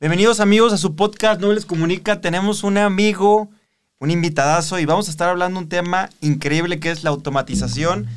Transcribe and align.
Bienvenidos 0.00 0.40
amigos 0.40 0.74
a 0.74 0.76
su 0.76 0.94
podcast 0.94 1.40
No 1.40 1.52
les 1.52 1.64
comunica. 1.64 2.20
Tenemos 2.20 2.64
un 2.64 2.76
amigo, 2.76 3.48
un 3.98 4.10
invitadazo 4.10 4.78
y 4.78 4.84
vamos 4.84 5.08
a 5.08 5.10
estar 5.10 5.30
hablando 5.30 5.58
un 5.58 5.70
tema 5.70 6.10
increíble 6.20 6.80
que 6.80 6.90
es 6.90 7.02
la 7.02 7.10
automatización 7.10 8.08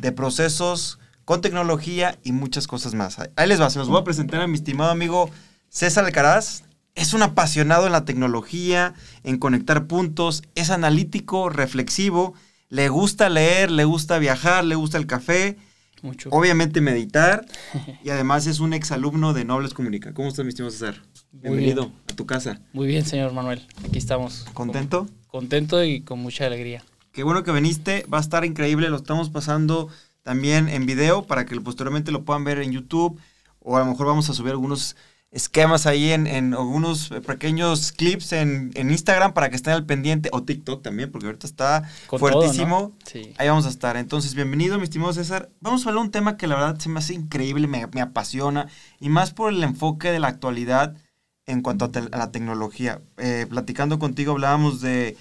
de 0.00 0.12
procesos 0.12 1.00
con 1.24 1.40
tecnología 1.40 2.18
y 2.22 2.30
muchas 2.30 2.68
cosas 2.68 2.94
más. 2.94 3.18
Ahí 3.34 3.48
les 3.48 3.60
va, 3.60 3.70
se 3.70 3.80
los 3.80 3.88
voy 3.88 4.00
a 4.00 4.04
presentar 4.04 4.40
a 4.40 4.46
mi 4.46 4.54
estimado 4.54 4.92
amigo 4.92 5.28
César 5.68 6.04
Alcaraz. 6.04 6.62
Es 6.94 7.14
un 7.14 7.22
apasionado 7.22 7.86
en 7.86 7.92
la 7.92 8.04
tecnología, 8.04 8.94
en 9.24 9.38
conectar 9.38 9.86
puntos, 9.86 10.44
es 10.54 10.70
analítico, 10.70 11.48
reflexivo, 11.48 12.34
le 12.72 12.88
gusta 12.88 13.28
leer, 13.28 13.70
le 13.70 13.84
gusta 13.84 14.18
viajar, 14.18 14.64
le 14.64 14.76
gusta 14.76 14.96
el 14.96 15.06
café. 15.06 15.58
Mucho. 16.00 16.30
Obviamente 16.32 16.80
meditar 16.80 17.44
y 18.02 18.08
además 18.08 18.46
es 18.46 18.60
un 18.60 18.72
exalumno 18.72 19.34
de 19.34 19.44
Nobles 19.44 19.74
Comunica. 19.74 20.14
¿Cómo 20.14 20.28
estás, 20.28 20.46
mi 20.46 20.48
estimado 20.48 20.70
César? 20.70 21.02
Bienvenido 21.32 21.92
a 22.10 22.14
tu 22.14 22.24
casa. 22.24 22.62
Muy 22.72 22.86
bien, 22.86 23.04
señor 23.04 23.34
Manuel. 23.34 23.66
Aquí 23.86 23.98
estamos. 23.98 24.46
¿Contento? 24.54 25.06
Contento 25.26 25.84
y 25.84 26.00
con 26.00 26.20
mucha 26.20 26.46
alegría. 26.46 26.82
Qué 27.12 27.22
bueno 27.24 27.42
que 27.42 27.52
viniste. 27.52 28.06
Va 28.12 28.16
a 28.16 28.22
estar 28.22 28.42
increíble. 28.46 28.88
Lo 28.88 28.96
estamos 28.96 29.28
pasando 29.28 29.88
también 30.22 30.70
en 30.70 30.86
video 30.86 31.26
para 31.26 31.44
que 31.44 31.60
posteriormente 31.60 32.10
lo 32.10 32.24
puedan 32.24 32.44
ver 32.44 32.58
en 32.58 32.72
YouTube. 32.72 33.20
O 33.60 33.76
a 33.76 33.80
lo 33.80 33.86
mejor 33.86 34.06
vamos 34.06 34.30
a 34.30 34.32
subir 34.32 34.52
algunos 34.52 34.96
esquemas 35.32 35.86
ahí 35.86 36.12
en, 36.12 36.26
en 36.26 36.52
algunos 36.54 37.08
pequeños 37.26 37.90
clips 37.92 38.32
en, 38.32 38.70
en, 38.74 38.90
Instagram 38.90 39.32
para 39.32 39.48
que 39.50 39.56
estén 39.56 39.72
al 39.72 39.86
pendiente. 39.86 40.28
O 40.32 40.42
TikTok 40.44 40.82
también, 40.82 41.10
porque 41.10 41.26
ahorita 41.26 41.46
está 41.46 41.88
Con 42.06 42.20
fuertísimo. 42.20 42.78
todo, 42.78 42.88
¿no? 42.90 42.94
Sí. 43.10 43.32
Ahí 43.38 43.48
vamos 43.48 43.66
a 43.66 43.70
estar. 43.70 43.96
Entonces, 43.96 44.34
bienvenido, 44.34 44.76
mi 44.78 44.84
estimado 44.84 45.12
César. 45.12 45.50
Vamos 45.60 45.84
a 45.86 45.88
hablar 45.88 46.02
de 46.02 46.06
un 46.06 46.12
tema 46.12 46.36
que 46.36 46.46
la 46.46 46.54
verdad 46.56 46.78
se 46.78 46.88
me 46.90 46.98
hace 46.98 47.14
increíble, 47.14 47.66
me, 47.66 47.86
me 47.88 48.00
apasiona. 48.02 48.68
Y 49.00 49.08
más 49.08 49.32
por 49.32 49.52
el 49.52 49.62
enfoque 49.64 50.12
de 50.12 50.20
la 50.20 50.28
actualidad 50.28 50.96
en 51.46 51.62
cuanto 51.62 51.86
a, 51.86 51.90
te- 51.92 52.08
a 52.12 52.18
la 52.18 52.30
tecnología. 52.30 53.00
Eh, 53.16 53.46
platicando 53.48 53.98
contigo 53.98 54.32
hablábamos 54.32 54.80
de 54.80 55.16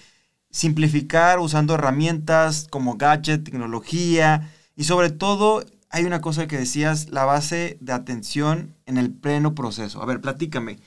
simplificar 0.50 1.40
usando 1.40 1.76
herramientas 1.76 2.68
como 2.70 2.96
gadget, 2.98 3.44
tecnología 3.44 4.52
y 4.76 4.84
sobre 4.84 5.10
todo 5.10 5.64
hay 5.92 6.06
una 6.06 6.22
cosa 6.22 6.48
que 6.48 6.58
decías, 6.58 7.10
la 7.10 7.26
base 7.26 7.78
de 7.82 7.92
atención 7.92 8.74
en 8.86 8.98
el 8.98 9.12
pleno 9.12 9.54
proceso. 9.54 10.02
A 10.02 10.06
ver, 10.06 10.22
platícame. 10.22 10.80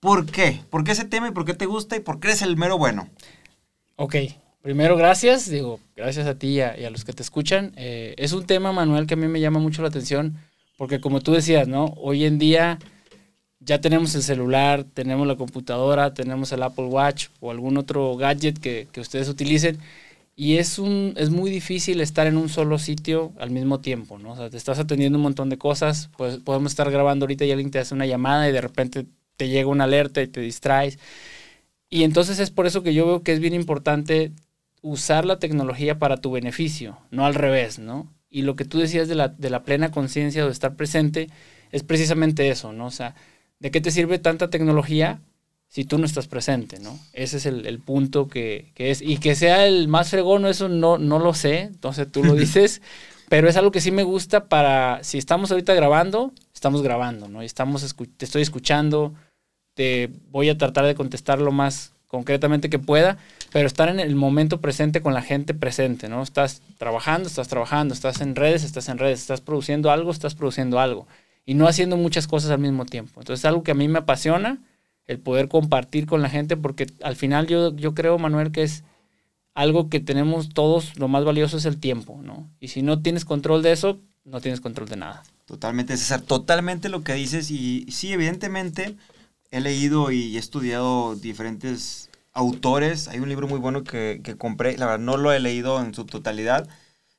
¿Por 0.00 0.26
qué? 0.26 0.60
¿Por 0.70 0.82
qué 0.82 0.92
ese 0.92 1.04
tema 1.04 1.28
y 1.28 1.30
por 1.30 1.44
qué 1.44 1.54
te 1.54 1.66
gusta 1.66 1.96
y 1.96 2.00
por 2.00 2.18
qué 2.18 2.28
eres 2.28 2.42
el 2.42 2.56
mero 2.56 2.76
bueno? 2.76 3.08
Ok, 3.94 4.16
primero 4.60 4.96
gracias, 4.96 5.48
digo, 5.48 5.78
gracias 5.94 6.26
a 6.26 6.34
ti 6.34 6.48
y 6.48 6.60
a, 6.60 6.90
los 6.90 7.04
que 7.04 7.12
te 7.12 7.22
escuchan. 7.22 7.72
Eh, 7.76 8.14
es 8.18 8.32
un 8.32 8.44
tema, 8.44 8.72
Manuel, 8.72 9.06
que 9.06 9.14
a 9.14 9.16
mí 9.16 9.28
me 9.28 9.40
llama 9.40 9.60
mucho 9.60 9.82
la 9.82 9.88
atención, 9.88 10.38
porque 10.76 11.00
como 11.00 11.20
tú 11.20 11.32
decías, 11.32 11.68
¿no? 11.68 11.84
Hoy 11.98 12.24
en 12.24 12.38
día 12.38 12.78
ya 13.60 13.80
tenemos 13.80 14.14
el 14.16 14.22
celular, 14.22 14.84
tenemos 14.84 15.26
la 15.28 15.36
computadora, 15.36 16.12
tenemos 16.12 16.50
el 16.50 16.62
Apple 16.62 16.86
Watch 16.86 17.28
o 17.40 17.52
algún 17.52 17.76
otro 17.76 18.16
gadget 18.16 18.58
que 18.58 19.00
ustedes 19.00 19.28
utilicen. 19.28 19.78
Y 20.40 20.56
es, 20.56 20.78
un, 20.78 21.12
es 21.18 21.28
muy 21.28 21.50
difícil 21.50 22.00
estar 22.00 22.26
en 22.26 22.38
un 22.38 22.48
solo 22.48 22.78
sitio 22.78 23.34
al 23.38 23.50
mismo 23.50 23.80
tiempo, 23.80 24.18
¿no? 24.18 24.32
O 24.32 24.36
sea, 24.36 24.48
te 24.48 24.56
estás 24.56 24.78
atendiendo 24.78 25.18
un 25.18 25.22
montón 25.22 25.50
de 25.50 25.58
cosas, 25.58 26.08
pues 26.16 26.38
podemos 26.38 26.72
estar 26.72 26.90
grabando 26.90 27.24
ahorita 27.24 27.44
y 27.44 27.50
alguien 27.50 27.70
te 27.70 27.78
hace 27.78 27.94
una 27.94 28.06
llamada 28.06 28.48
y 28.48 28.52
de 28.52 28.62
repente 28.62 29.04
te 29.36 29.50
llega 29.50 29.68
una 29.68 29.84
alerta 29.84 30.22
y 30.22 30.28
te 30.28 30.40
distraes. 30.40 30.98
Y 31.90 32.04
entonces 32.04 32.38
es 32.38 32.50
por 32.50 32.66
eso 32.66 32.82
que 32.82 32.94
yo 32.94 33.04
veo 33.06 33.22
que 33.22 33.34
es 33.34 33.40
bien 33.40 33.52
importante 33.52 34.32
usar 34.80 35.26
la 35.26 35.38
tecnología 35.38 35.98
para 35.98 36.16
tu 36.16 36.30
beneficio, 36.30 36.96
no 37.10 37.26
al 37.26 37.34
revés, 37.34 37.78
¿no? 37.78 38.10
Y 38.30 38.40
lo 38.40 38.56
que 38.56 38.64
tú 38.64 38.78
decías 38.78 39.08
de 39.08 39.16
la, 39.16 39.28
de 39.28 39.50
la 39.50 39.62
plena 39.62 39.90
conciencia 39.90 40.44
o 40.44 40.46
de 40.46 40.52
estar 40.52 40.74
presente 40.74 41.28
es 41.70 41.82
precisamente 41.82 42.48
eso, 42.48 42.72
¿no? 42.72 42.86
O 42.86 42.90
sea, 42.90 43.14
¿de 43.58 43.70
qué 43.70 43.82
te 43.82 43.90
sirve 43.90 44.18
tanta 44.18 44.48
tecnología 44.48 45.20
si 45.70 45.84
tú 45.86 45.96
no 45.98 46.04
estás 46.04 46.26
presente, 46.28 46.80
¿no? 46.80 46.98
Ese 47.14 47.38
es 47.38 47.46
el, 47.46 47.64
el 47.66 47.78
punto 47.78 48.28
que, 48.28 48.72
que 48.74 48.90
es. 48.90 49.00
Y 49.00 49.18
que 49.18 49.34
sea 49.36 49.66
el 49.66 49.88
más 49.88 50.10
fregón, 50.10 50.44
eso 50.44 50.68
no, 50.68 50.98
no 50.98 51.18
lo 51.20 51.32
sé, 51.32 51.60
entonces 51.60 52.10
tú 52.12 52.22
lo 52.24 52.34
dices, 52.44 52.82
pero 53.28 53.48
es 53.48 53.56
algo 53.56 53.70
que 53.70 53.80
sí 53.80 53.92
me 53.92 54.02
gusta 54.02 54.46
para, 54.48 55.02
si 55.04 55.16
estamos 55.16 55.50
ahorita 55.52 55.72
grabando, 55.74 56.32
estamos 56.52 56.82
grabando, 56.82 57.28
¿no? 57.28 57.42
Y 57.42 57.46
estamos, 57.46 57.82
escu- 57.88 58.10
te 58.16 58.24
estoy 58.26 58.42
escuchando, 58.42 59.14
te 59.74 60.10
voy 60.30 60.48
a 60.48 60.58
tratar 60.58 60.84
de 60.86 60.96
contestar 60.96 61.40
lo 61.40 61.52
más 61.52 61.92
concretamente 62.08 62.68
que 62.68 62.80
pueda, 62.80 63.18
pero 63.52 63.68
estar 63.68 63.88
en 63.88 64.00
el 64.00 64.16
momento 64.16 64.60
presente 64.60 65.00
con 65.00 65.14
la 65.14 65.22
gente 65.22 65.54
presente, 65.54 66.08
¿no? 66.08 66.22
Estás 66.24 66.62
trabajando, 66.78 67.28
estás 67.28 67.46
trabajando, 67.46 67.94
estás 67.94 68.20
en 68.20 68.34
redes, 68.34 68.64
estás 68.64 68.88
en 68.88 68.98
redes, 68.98 69.20
estás 69.20 69.40
produciendo 69.40 69.92
algo, 69.92 70.10
estás 70.10 70.34
produciendo 70.34 70.80
algo, 70.80 71.06
y 71.46 71.54
no 71.54 71.68
haciendo 71.68 71.96
muchas 71.96 72.26
cosas 72.26 72.50
al 72.50 72.58
mismo 72.58 72.84
tiempo. 72.86 73.20
Entonces 73.20 73.42
es 73.42 73.44
algo 73.44 73.62
que 73.62 73.70
a 73.70 73.74
mí 73.74 73.86
me 73.86 74.00
apasiona, 74.00 74.58
el 75.10 75.18
poder 75.18 75.48
compartir 75.48 76.06
con 76.06 76.22
la 76.22 76.30
gente, 76.30 76.56
porque 76.56 76.86
al 77.02 77.16
final 77.16 77.48
yo, 77.48 77.74
yo 77.74 77.94
creo, 77.94 78.16
Manuel, 78.16 78.52
que 78.52 78.62
es 78.62 78.84
algo 79.54 79.88
que 79.88 79.98
tenemos 79.98 80.50
todos, 80.50 80.96
lo 81.00 81.08
más 81.08 81.24
valioso 81.24 81.56
es 81.56 81.64
el 81.64 81.78
tiempo, 81.78 82.20
¿no? 82.22 82.48
Y 82.60 82.68
si 82.68 82.82
no 82.82 83.02
tienes 83.02 83.24
control 83.24 83.60
de 83.62 83.72
eso, 83.72 83.98
no 84.24 84.40
tienes 84.40 84.60
control 84.60 84.88
de 84.88 84.96
nada. 84.96 85.24
Totalmente, 85.46 85.96
César, 85.96 86.20
totalmente 86.20 86.88
lo 86.88 87.02
que 87.02 87.14
dices 87.14 87.50
y 87.50 87.86
sí, 87.90 88.12
evidentemente 88.12 88.94
he 89.50 89.60
leído 89.60 90.12
y 90.12 90.36
he 90.36 90.38
estudiado 90.38 91.16
diferentes 91.16 92.08
autores. 92.32 93.08
Hay 93.08 93.18
un 93.18 93.28
libro 93.28 93.48
muy 93.48 93.58
bueno 93.58 93.82
que, 93.82 94.20
que 94.22 94.36
compré, 94.36 94.78
la 94.78 94.86
verdad 94.86 95.04
no 95.04 95.16
lo 95.16 95.32
he 95.32 95.40
leído 95.40 95.82
en 95.82 95.92
su 95.92 96.04
totalidad. 96.04 96.68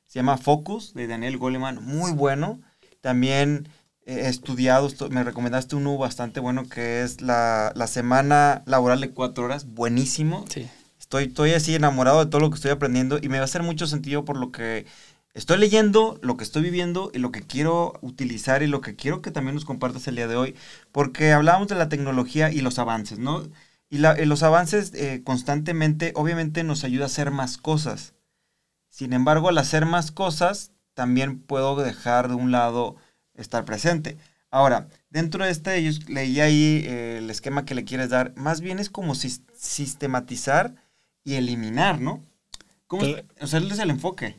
Se 0.06 0.18
llama 0.18 0.38
Focus 0.38 0.94
de 0.94 1.08
Daniel 1.08 1.36
Goleman, 1.36 1.84
muy 1.84 2.12
bueno. 2.12 2.58
También 3.02 3.68
he 4.06 4.28
estudiado, 4.28 4.88
me 5.10 5.24
recomendaste 5.24 5.76
uno 5.76 5.96
bastante 5.96 6.40
bueno 6.40 6.68
que 6.68 7.02
es 7.02 7.20
la, 7.20 7.72
la 7.74 7.86
semana 7.86 8.62
laboral 8.66 9.00
de 9.00 9.10
cuatro 9.10 9.44
horas, 9.44 9.66
buenísimo. 9.66 10.44
Sí. 10.48 10.68
Estoy, 10.98 11.24
estoy 11.24 11.52
así 11.52 11.74
enamorado 11.74 12.24
de 12.24 12.30
todo 12.30 12.40
lo 12.40 12.50
que 12.50 12.56
estoy 12.56 12.70
aprendiendo 12.70 13.18
y 13.20 13.28
me 13.28 13.38
va 13.38 13.42
a 13.42 13.44
hacer 13.44 13.62
mucho 13.62 13.86
sentido 13.86 14.24
por 14.24 14.36
lo 14.36 14.50
que 14.50 14.86
estoy 15.34 15.58
leyendo, 15.58 16.18
lo 16.22 16.36
que 16.36 16.44
estoy 16.44 16.62
viviendo 16.62 17.10
y 17.14 17.18
lo 17.18 17.32
que 17.32 17.42
quiero 17.42 17.94
utilizar 18.02 18.62
y 18.62 18.66
lo 18.66 18.80
que 18.80 18.96
quiero 18.96 19.22
que 19.22 19.30
también 19.30 19.54
nos 19.54 19.64
compartas 19.64 20.06
el 20.08 20.16
día 20.16 20.28
de 20.28 20.36
hoy, 20.36 20.54
porque 20.92 21.32
hablábamos 21.32 21.68
de 21.68 21.74
la 21.74 21.88
tecnología 21.88 22.50
y 22.52 22.60
los 22.60 22.78
avances, 22.78 23.18
¿no? 23.18 23.42
Y, 23.90 23.98
la- 23.98 24.20
y 24.20 24.24
los 24.26 24.42
avances 24.42 24.92
eh, 24.94 25.22
constantemente, 25.24 26.12
obviamente, 26.16 26.64
nos 26.64 26.84
ayuda 26.84 27.04
a 27.04 27.06
hacer 27.06 27.30
más 27.30 27.58
cosas. 27.58 28.14
Sin 28.88 29.12
embargo, 29.12 29.48
al 29.48 29.58
hacer 29.58 29.86
más 29.86 30.12
cosas, 30.12 30.72
también 30.94 31.40
puedo 31.40 31.76
dejar 31.76 32.28
de 32.28 32.34
un 32.34 32.52
lado 32.52 32.96
estar 33.34 33.64
presente. 33.64 34.16
Ahora, 34.50 34.88
dentro 35.08 35.44
de 35.44 35.50
este, 35.50 35.82
yo 35.82 35.90
leí 36.08 36.40
ahí 36.40 36.84
eh, 36.86 37.18
el 37.18 37.30
esquema 37.30 37.64
que 37.64 37.74
le 37.74 37.84
quieres 37.84 38.10
dar, 38.10 38.32
más 38.36 38.60
bien 38.60 38.78
es 38.78 38.90
como 38.90 39.14
sis- 39.14 39.42
sistematizar 39.56 40.74
y 41.24 41.34
eliminar, 41.34 42.00
¿no? 42.00 42.20
¿Cómo 42.86 43.04
es? 43.04 43.24
O 43.40 43.46
sea, 43.46 43.60
es 43.60 43.78
el 43.78 43.90
enfoque. 43.90 44.36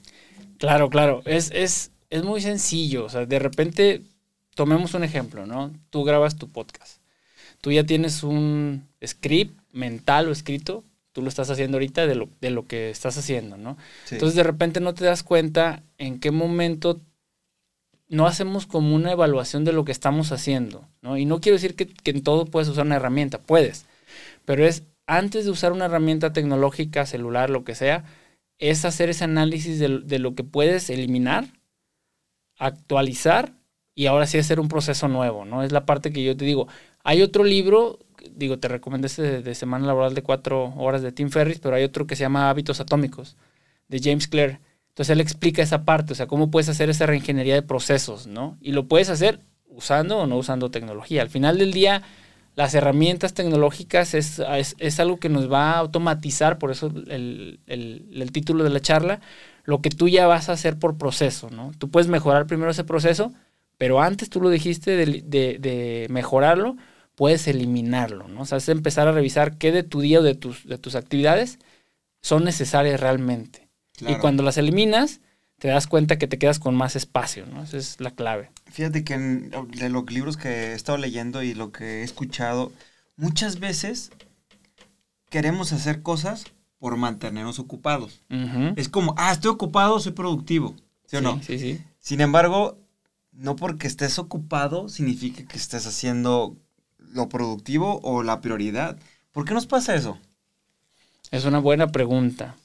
Claro, 0.60 0.90
claro. 0.90 1.24
Es, 1.26 1.50
es, 1.52 1.92
es 2.12 2.24
muy 2.24 2.42
sencillo. 2.42 3.06
O 3.06 3.10
sea, 3.10 3.26
de 3.26 3.40
repente, 3.40 4.04
tomemos 4.54 4.94
un 4.94 5.04
ejemplo, 5.04 5.48
¿no? 5.48 5.74
Tú 5.90 6.04
grabas 6.04 6.36
tu 6.36 6.50
podcast. 6.52 7.00
Tú 7.62 7.72
ya 7.72 7.84
tienes 7.84 8.22
un 8.22 8.88
script 9.04 9.60
mental 9.72 10.28
o 10.28 10.32
escrito. 10.32 10.84
Tú 11.14 11.22
lo 11.24 11.30
estás 11.30 11.50
haciendo 11.50 11.78
ahorita 11.78 12.06
de 12.06 12.16
lo, 12.16 12.30
de 12.42 12.52
lo 12.52 12.68
que 12.68 12.92
estás 12.92 13.18
haciendo, 13.18 13.58
¿no? 13.58 13.78
Sí. 14.06 14.16
Entonces, 14.16 14.36
de 14.36 14.44
repente 14.44 14.80
no 14.80 14.94
te 14.94 15.06
das 15.06 15.24
cuenta 15.24 15.82
en 15.98 16.20
qué 16.20 16.30
momento 16.30 17.02
no 18.14 18.28
hacemos 18.28 18.68
como 18.68 18.96
una 18.96 19.12
evaluación 19.12 19.66
de 19.66 19.74
lo 19.74 19.86
que 19.86 19.92
estamos 19.92 20.32
haciendo, 20.32 20.88
¿no? 21.02 21.18
Y 21.18 21.26
no 21.26 21.42
quiero 21.42 21.56
decir 21.56 21.76
que, 21.76 21.90
en 22.12 22.22
todo 22.22 22.46
puedes 22.46 22.70
usar 22.70 22.86
una 22.86 22.98
herramienta, 22.98 23.42
puedes, 23.42 23.88
pero 24.46 24.64
es 24.66 24.84
antes 25.08 25.46
de 25.46 25.52
usar 25.52 25.72
una 25.72 25.86
herramienta 25.86 26.32
tecnológica, 26.32 27.08
celular, 27.08 27.50
lo 27.50 27.64
que 27.64 27.74
sea, 27.74 28.06
es 28.60 28.86
hacer 28.86 29.10
ese 29.10 29.24
análisis 29.24 29.80
de, 29.80 30.00
de 30.00 30.20
lo 30.20 30.36
que 30.36 30.44
puedes 30.44 30.92
eliminar, 30.92 31.48
actualizar 32.60 33.54
y 33.96 34.06
ahora 34.06 34.28
sí 34.28 34.38
hacer 34.38 34.60
un 34.60 34.68
proceso 34.68 35.08
nuevo, 35.08 35.44
¿no? 35.44 35.64
Es 35.64 35.72
la 35.72 35.88
parte 35.88 36.14
que 36.14 36.24
yo 36.24 36.38
te 36.38 36.46
digo. 36.46 36.68
Hay 37.04 37.24
otro 37.24 37.44
libro, 37.44 37.98
digo, 38.36 38.60
te 38.60 38.68
recomendé 38.68 39.08
este 39.08 39.24
de, 39.24 39.42
de 39.42 39.56
Semana 39.56 39.88
Laboral 39.88 40.14
de 40.14 40.22
cuatro 40.22 40.76
horas 40.78 41.02
de 41.02 41.12
Tim 41.12 41.32
Ferriss, 41.32 41.60
pero 41.60 41.76
hay 41.76 41.84
otro 41.84 42.06
que 42.06 42.16
se 42.16 42.22
llama 42.22 42.52
Hábitos 42.52 42.80
Atómicos, 42.80 43.38
de 43.88 44.00
James 44.00 44.28
Clear. 44.28 44.60
Entonces 44.94 45.12
él 45.12 45.22
explica 45.22 45.64
esa 45.64 45.86
parte, 45.86 46.14
o 46.14 46.16
sea, 46.16 46.28
cómo 46.28 46.52
puedes 46.52 46.70
hacer 46.70 46.88
esa 46.92 47.08
reingeniería 47.08 47.56
de 47.56 47.64
procesos, 47.64 48.28
¿no? 48.28 48.58
Y 48.62 48.74
lo 48.74 48.88
puedes 48.88 49.10
hacer 49.10 49.40
usando 49.68 50.20
o 50.20 50.28
no 50.28 50.38
usando 50.38 50.70
tecnología. 50.70 51.24
Al 51.24 51.32
final 51.32 51.58
del 51.58 51.74
día, 51.74 52.04
las 52.56 52.76
herramientas 52.76 53.34
tecnológicas 53.34 54.14
es, 54.14 54.40
es, 54.78 55.00
algo 55.00 55.18
que 55.18 55.30
nos 55.30 55.52
va 55.52 55.72
a 55.72 55.80
automatizar, 55.80 56.60
por 56.60 56.70
eso 56.70 56.92
el, 57.08 57.60
el, 57.66 58.08
el, 58.14 58.32
título 58.32 58.64
de 58.64 58.70
la 58.70 58.82
charla, 58.82 59.20
lo 59.64 59.82
que 59.82 59.90
tú 59.90 60.08
ya 60.10 60.28
vas 60.28 60.50
a 60.50 60.54
hacer 60.54 60.78
por 60.78 60.96
proceso, 61.00 61.50
¿no? 61.50 61.72
Tú 61.80 61.90
puedes 61.90 62.08
mejorar 62.08 62.46
primero 62.46 62.70
ese 62.70 62.84
proceso, 62.84 63.34
pero 63.80 64.00
antes 64.00 64.30
tú 64.30 64.42
lo 64.42 64.52
dijiste 64.52 64.92
de, 64.92 65.24
de, 65.26 65.58
de 65.60 66.06
mejorarlo, 66.12 66.78
puedes 67.16 67.48
eliminarlo, 67.48 68.28
¿no? 68.28 68.42
O 68.42 68.46
sea, 68.46 68.60
es 68.60 68.70
empezar 68.70 69.08
a 69.08 69.12
revisar 69.12 69.58
qué 69.58 69.72
de 69.72 69.82
tu 69.82 70.02
día 70.02 70.20
o 70.20 70.24
de 70.24 70.36
tus, 70.36 70.68
de 70.68 70.78
tus 70.78 70.94
actividades 70.94 71.58
son 72.22 72.44
necesarias 72.44 73.00
realmente. 73.00 73.63
Y 74.00 74.16
cuando 74.16 74.44
las 74.44 74.58
eliminas, 74.58 75.22
te 75.60 75.70
das 75.70 75.88
cuenta 75.88 76.18
que 76.18 76.28
te 76.28 76.38
quedas 76.38 76.60
con 76.60 76.76
más 76.76 76.96
espacio, 76.96 77.46
¿no? 77.46 77.64
Esa 77.64 77.78
es 77.78 78.00
la 78.00 78.12
clave. 78.12 78.52
Fíjate 78.72 79.04
que 79.04 79.18
de 79.18 79.90
los 79.90 80.12
libros 80.12 80.36
que 80.36 80.50
he 80.50 80.74
estado 80.74 80.98
leyendo 80.98 81.44
y 81.44 81.54
lo 81.54 81.72
que 81.72 82.02
he 82.02 82.04
escuchado, 82.04 82.72
muchas 83.16 83.60
veces 83.60 84.12
queremos 85.30 85.72
hacer 85.72 86.02
cosas 86.02 86.46
por 86.80 86.98
mantenernos 86.98 87.60
ocupados. 87.60 88.22
Es 88.76 88.90
como, 88.90 89.16
ah, 89.18 89.32
estoy 89.32 89.52
ocupado, 89.52 90.00
soy 90.00 90.12
productivo. 90.12 90.76
¿Sí 91.06 91.16
o 91.16 91.22
no? 91.22 91.42
Sí, 91.42 91.60
sí. 91.60 91.82
Sin 92.00 92.20
embargo, 92.20 92.78
no 93.32 93.56
porque 93.56 93.88
estés 93.88 94.20
ocupado 94.20 94.90
significa 94.90 95.46
que 95.46 95.58
estés 95.58 95.88
haciendo 95.88 96.58
lo 96.98 97.30
productivo 97.30 98.02
o 98.04 98.22
la 98.24 98.42
prioridad. 98.42 98.98
¿Por 99.32 99.46
qué 99.46 99.54
nos 99.54 99.66
pasa 99.66 99.96
eso? 99.96 100.18
Es 101.32 101.46
una 101.46 101.60
buena 101.60 101.88
pregunta. 101.88 102.56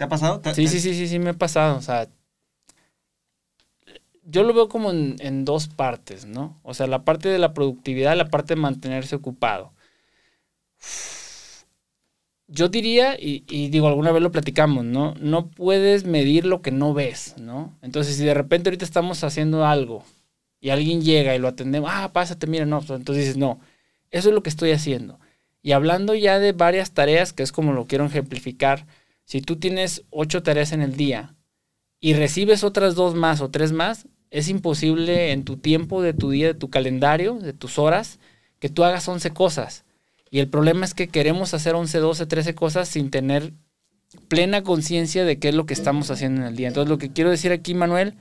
¿Te 0.00 0.04
ha 0.04 0.08
pasado? 0.08 0.40
sí, 0.54 0.66
sí, 0.66 0.80
sí, 0.80 0.94
sí, 0.94 1.08
sí, 1.08 1.18
me 1.18 1.28
ha 1.28 1.34
pasado. 1.34 1.76
O 1.76 1.82
sea, 1.82 2.08
yo 4.24 4.44
lo 4.44 4.54
veo 4.54 4.70
como 4.70 4.90
en, 4.92 5.44
dos 5.44 5.68
partes, 5.68 6.24
¿no? 6.24 6.58
O 6.62 6.72
sea, 6.72 6.86
la 6.86 7.04
parte 7.04 7.28
de 7.28 7.38
la 7.38 7.52
productividad, 7.52 8.16
la 8.16 8.30
parte 8.30 8.54
de 8.54 8.62
mantenerse 8.62 9.14
ocupado. 9.14 9.74
Yo 12.46 12.70
diría, 12.70 13.14
y, 13.20 13.68
digo, 13.68 13.88
alguna 13.88 14.10
vez 14.10 14.22
lo 14.22 14.32
platicamos, 14.32 14.86
¿no? 14.86 15.12
No 15.20 15.48
puedes 15.48 16.06
medir 16.06 16.46
lo 16.46 16.62
que 16.62 16.70
no 16.70 16.94
ves, 16.94 17.34
¿no? 17.38 17.76
Entonces, 17.82 18.16
si 18.16 18.24
de 18.24 18.32
repente 18.32 18.70
ahorita 18.70 18.86
estamos 18.86 19.22
haciendo 19.22 19.66
algo 19.66 20.02
y 20.62 20.70
alguien 20.70 21.02
llega 21.02 21.36
y 21.36 21.38
lo 21.38 21.48
atendemos, 21.48 21.90
ah, 21.92 22.10
pásate, 22.14 22.46
mira, 22.46 22.64
no, 22.64 22.78
entonces 22.78 23.16
dices, 23.16 23.36
no, 23.36 23.60
eso 24.10 24.30
es 24.30 24.34
lo 24.34 24.42
que 24.42 24.48
estoy 24.48 24.72
haciendo. 24.72 25.20
Y 25.60 25.72
hablando 25.72 26.14
ya 26.14 26.38
de 26.38 26.52
varias 26.52 26.92
tareas, 26.92 27.34
que 27.34 27.42
es 27.42 27.52
como 27.52 27.74
lo 27.74 27.86
quiero 27.86 28.06
ejemplificar, 28.06 28.86
si 29.30 29.42
tú 29.42 29.54
tienes 29.60 30.02
ocho 30.10 30.42
tareas 30.42 30.72
en 30.72 30.82
el 30.82 30.96
día 30.96 31.36
y 32.00 32.14
recibes 32.14 32.64
otras 32.64 32.96
dos 32.96 33.14
más 33.14 33.40
o 33.40 33.48
tres 33.48 33.70
más, 33.70 34.08
es 34.32 34.48
imposible 34.48 35.30
en 35.30 35.44
tu 35.44 35.56
tiempo, 35.56 36.02
de 36.02 36.12
tu 36.12 36.30
día, 36.30 36.48
de 36.48 36.54
tu 36.54 36.68
calendario, 36.68 37.34
de 37.34 37.52
tus 37.52 37.78
horas, 37.78 38.18
que 38.58 38.68
tú 38.68 38.82
hagas 38.82 39.06
11 39.06 39.30
cosas. 39.30 39.84
Y 40.32 40.40
el 40.40 40.48
problema 40.48 40.84
es 40.84 40.94
que 40.94 41.06
queremos 41.06 41.54
hacer 41.54 41.76
11, 41.76 41.98
12, 41.98 42.26
13 42.26 42.56
cosas 42.56 42.88
sin 42.88 43.12
tener 43.12 43.52
plena 44.26 44.64
conciencia 44.64 45.24
de 45.24 45.38
qué 45.38 45.50
es 45.50 45.54
lo 45.54 45.64
que 45.64 45.74
estamos 45.74 46.10
haciendo 46.10 46.40
en 46.40 46.48
el 46.48 46.56
día. 46.56 46.66
Entonces 46.66 46.90
lo 46.90 46.98
que 46.98 47.12
quiero 47.12 47.30
decir 47.30 47.52
aquí, 47.52 47.72
Manuel, 47.72 48.16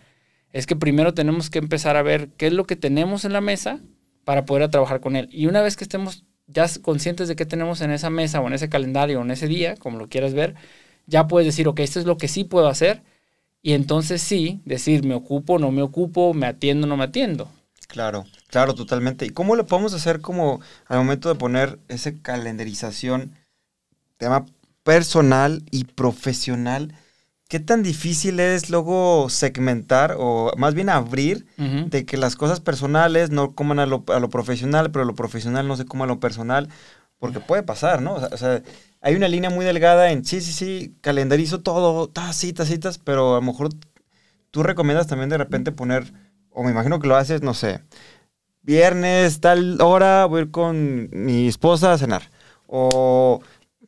es 0.53 0.67
que 0.67 0.75
primero 0.75 1.15
tenemos 1.15 1.49
que 1.49 1.57
empezar 1.57 1.97
a 1.97 2.03
ver 2.03 2.29
qué 2.37 2.45
es 2.45 2.53
lo 2.53 2.65
que 2.65 2.75
tenemos 2.75 3.25
en 3.25 3.33
la 3.33 3.41
mesa 3.41 3.79
para 4.25 4.45
poder 4.45 4.69
trabajar 4.69 4.99
con 4.99 5.15
él. 5.15 5.27
Y 5.31 5.47
una 5.47 5.63
vez 5.63 5.75
que 5.75 5.85
estemos 5.85 6.23
ya 6.45 6.67
conscientes 6.83 7.27
de 7.27 7.35
qué 7.35 7.47
tenemos 7.47 7.81
en 7.81 7.89
esa 7.89 8.11
mesa 8.11 8.41
o 8.41 8.45
en 8.45 8.53
ese 8.53 8.69
calendario 8.69 9.17
o 9.19 9.23
en 9.23 9.31
ese 9.31 9.47
día, 9.47 9.75
como 9.75 9.97
lo 9.97 10.07
quieras 10.07 10.35
ver, 10.35 10.53
ya 11.09 11.27
puedes 11.27 11.45
decir, 11.47 11.67
ok, 11.67 11.79
esto 11.81 11.99
es 11.99 12.05
lo 12.05 12.17
que 12.17 12.27
sí 12.27 12.43
puedo 12.43 12.67
hacer 12.67 13.03
y 13.61 13.73
entonces 13.73 14.21
sí, 14.21 14.61
decir, 14.65 15.05
me 15.05 15.15
ocupo, 15.15 15.59
no 15.59 15.71
me 15.71 15.81
ocupo, 15.81 16.33
me 16.33 16.47
atiendo, 16.47 16.87
no 16.87 16.95
me 16.95 17.05
atiendo. 17.05 17.49
Claro, 17.87 18.25
claro, 18.47 18.75
totalmente. 18.75 19.25
¿Y 19.25 19.31
cómo 19.31 19.55
lo 19.55 19.65
podemos 19.65 19.93
hacer 19.93 20.21
como 20.21 20.61
al 20.85 20.99
momento 20.99 21.27
de 21.27 21.35
poner 21.35 21.79
esa 21.87 22.13
calendarización, 22.21 23.33
tema 24.17 24.45
personal 24.83 25.63
y 25.71 25.85
profesional? 25.85 26.93
¿Qué 27.49 27.59
tan 27.59 27.81
difícil 27.81 28.39
es 28.39 28.69
luego 28.69 29.27
segmentar 29.29 30.15
o 30.19 30.53
más 30.55 30.75
bien 30.75 30.87
abrir 30.87 31.47
de 31.57 32.05
que 32.05 32.15
las 32.15 32.35
cosas 32.35 32.59
personales 32.59 33.31
no 33.31 33.55
coman 33.55 33.79
a 33.79 33.87
lo, 33.87 34.03
a 34.09 34.19
lo, 34.19 34.29
profesional, 34.29 34.91
pero 34.91 35.03
lo 35.03 35.15
profesional 35.15 35.67
no 35.67 35.75
se 35.75 35.85
coma 35.85 36.05
a 36.05 36.07
lo 36.07 36.19
personal? 36.19 36.69
Porque 37.17 37.39
puede 37.39 37.63
pasar, 37.63 38.03
¿no? 38.03 38.13
O 38.13 38.37
sea, 38.37 38.61
hay 39.01 39.15
una 39.15 39.27
línea 39.27 39.49
muy 39.49 39.65
delgada 39.65 40.11
en 40.11 40.25
sí, 40.25 40.41
sí, 40.41 40.51
sí, 40.51 40.95
calendarizo 41.01 41.61
todo, 41.61 42.11
citas, 42.33 42.67
citas, 42.67 42.97
pero 42.97 43.33
a 43.33 43.39
lo 43.39 43.41
mejor 43.41 43.69
tú 44.51 44.63
recomiendas 44.63 45.07
también 45.07 45.29
de 45.29 45.37
repente 45.37 45.71
poner, 45.71 46.11
o 46.49 46.63
me 46.63 46.71
imagino 46.71 46.99
que 46.99 47.07
lo 47.07 47.15
haces, 47.15 47.41
no 47.41 47.53
sé, 47.53 47.81
viernes, 48.61 49.39
tal 49.39 49.79
hora, 49.81 50.25
voy 50.25 50.39
a 50.39 50.43
ir 50.43 50.51
con 50.51 51.09
mi 51.11 51.47
esposa 51.47 51.93
a 51.93 51.97
cenar. 51.97 52.29
O 52.67 53.41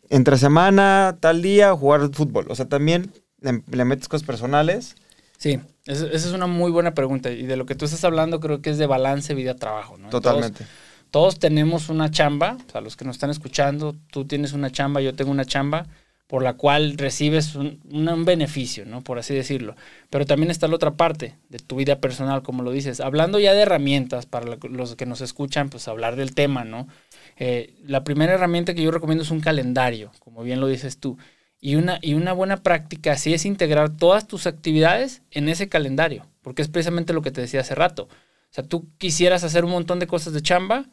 entre 0.10 0.38
semana, 0.38 1.18
tal 1.20 1.42
día, 1.42 1.74
jugar 1.74 2.10
fútbol. 2.14 2.48
O 2.50 2.56
sea, 2.56 2.68
también 2.68 3.12
le, 3.40 3.86
metes 3.86 4.08
cosas 4.08 4.26
personales. 4.26 4.96
Sí, 5.38 5.60
esa 5.86 6.08
es 6.08 6.32
una 6.32 6.48
muy 6.48 6.72
buena 6.72 6.96
pregunta. 6.96 7.30
Y 7.30 7.46
de 7.46 7.58
lo 7.58 7.66
que 7.66 7.76
tú 7.76 7.86
estás 7.86 8.04
hablando 8.04 8.40
creo 8.40 8.62
que 8.62 8.72
es 8.72 8.80
de 8.80 8.88
balance 8.88 9.36
vida-trabajo, 9.36 9.98
¿no? 9.98 10.10
Totalmente 10.10 10.66
todos 11.12 11.40
tenemos 11.40 11.90
una 11.90 12.10
chamba, 12.10 12.58
o 12.68 12.72
sea, 12.72 12.82
los 12.82 12.96
que 12.96 13.06
nos 13.06 13.18
están 13.18 13.30
escuchando, 13.30 13.96
tú 14.12 14.26
tienes 14.26 14.54
una 14.54 14.72
chamba, 14.72 15.02
yo 15.02 15.14
tengo 15.14 15.32
una 15.32 15.46
chamba, 15.46 15.88
por 16.32 16.44
la 16.44 16.54
cual 16.54 16.98
recibes 16.98 17.56
un, 17.56 17.82
beneficio, 18.24 18.86
¿no? 18.86 19.04
Por 19.04 19.20
así 19.20 19.36
decirlo. 19.36 19.76
Pero 20.10 20.26
también 20.26 20.50
está 20.50 20.70
la 20.70 20.76
otra 20.76 20.92
parte 20.92 21.36
de 21.50 21.60
tu 21.60 21.76
vida 21.76 22.00
personal, 22.00 22.42
como 22.42 22.64
lo 22.64 22.72
dices. 22.72 23.02
Hablando 23.02 23.38
ya 23.38 23.52
de 23.52 23.64
herramientas, 23.64 24.28
para 24.28 24.56
los 24.56 24.96
que 24.96 25.06
nos 25.06 25.20
escuchan, 25.20 25.70
pues 25.70 25.90
hablar 25.90 26.16
del 26.16 26.34
tema, 26.34 26.64
¿no? 26.64 26.88
Eh, 27.36 27.74
la 27.84 28.06
primera 28.06 28.32
herramienta 28.32 28.74
que 28.74 28.82
yo 28.82 28.92
recomiendo 28.92 29.26
es 29.26 29.32
un 29.32 29.42
calendario, 29.42 30.14
como 30.20 30.42
bien 30.42 30.62
lo 30.62 30.68
dices 30.68 31.00
tú. 31.00 31.18
Y 31.60 31.76
una, 31.76 32.00
y 32.02 32.14
una 32.14 32.32
buena 32.32 32.64
práctica 32.64 33.12
así 33.12 33.34
es 33.34 33.46
integrar 33.46 33.98
todas 33.98 34.26
tus 34.26 34.48
actividades 34.48 35.24
en 35.32 35.50
ese 35.50 35.68
calendario, 35.68 36.28
porque 36.42 36.62
es 36.62 36.70
precisamente 36.70 37.12
lo 37.12 37.22
que 37.22 37.32
te 37.32 37.42
decía 37.42 37.60
hace 37.60 37.76
rato. 37.76 38.04
O 38.04 38.54
sea, 38.54 38.64
tú 38.64 38.88
quisieras 38.98 39.44
hacer 39.44 39.66
un 39.66 39.72
montón 39.72 40.00
de 40.00 40.08
cosas 40.08 40.32
de 40.32 40.42
chamba, 40.42 40.86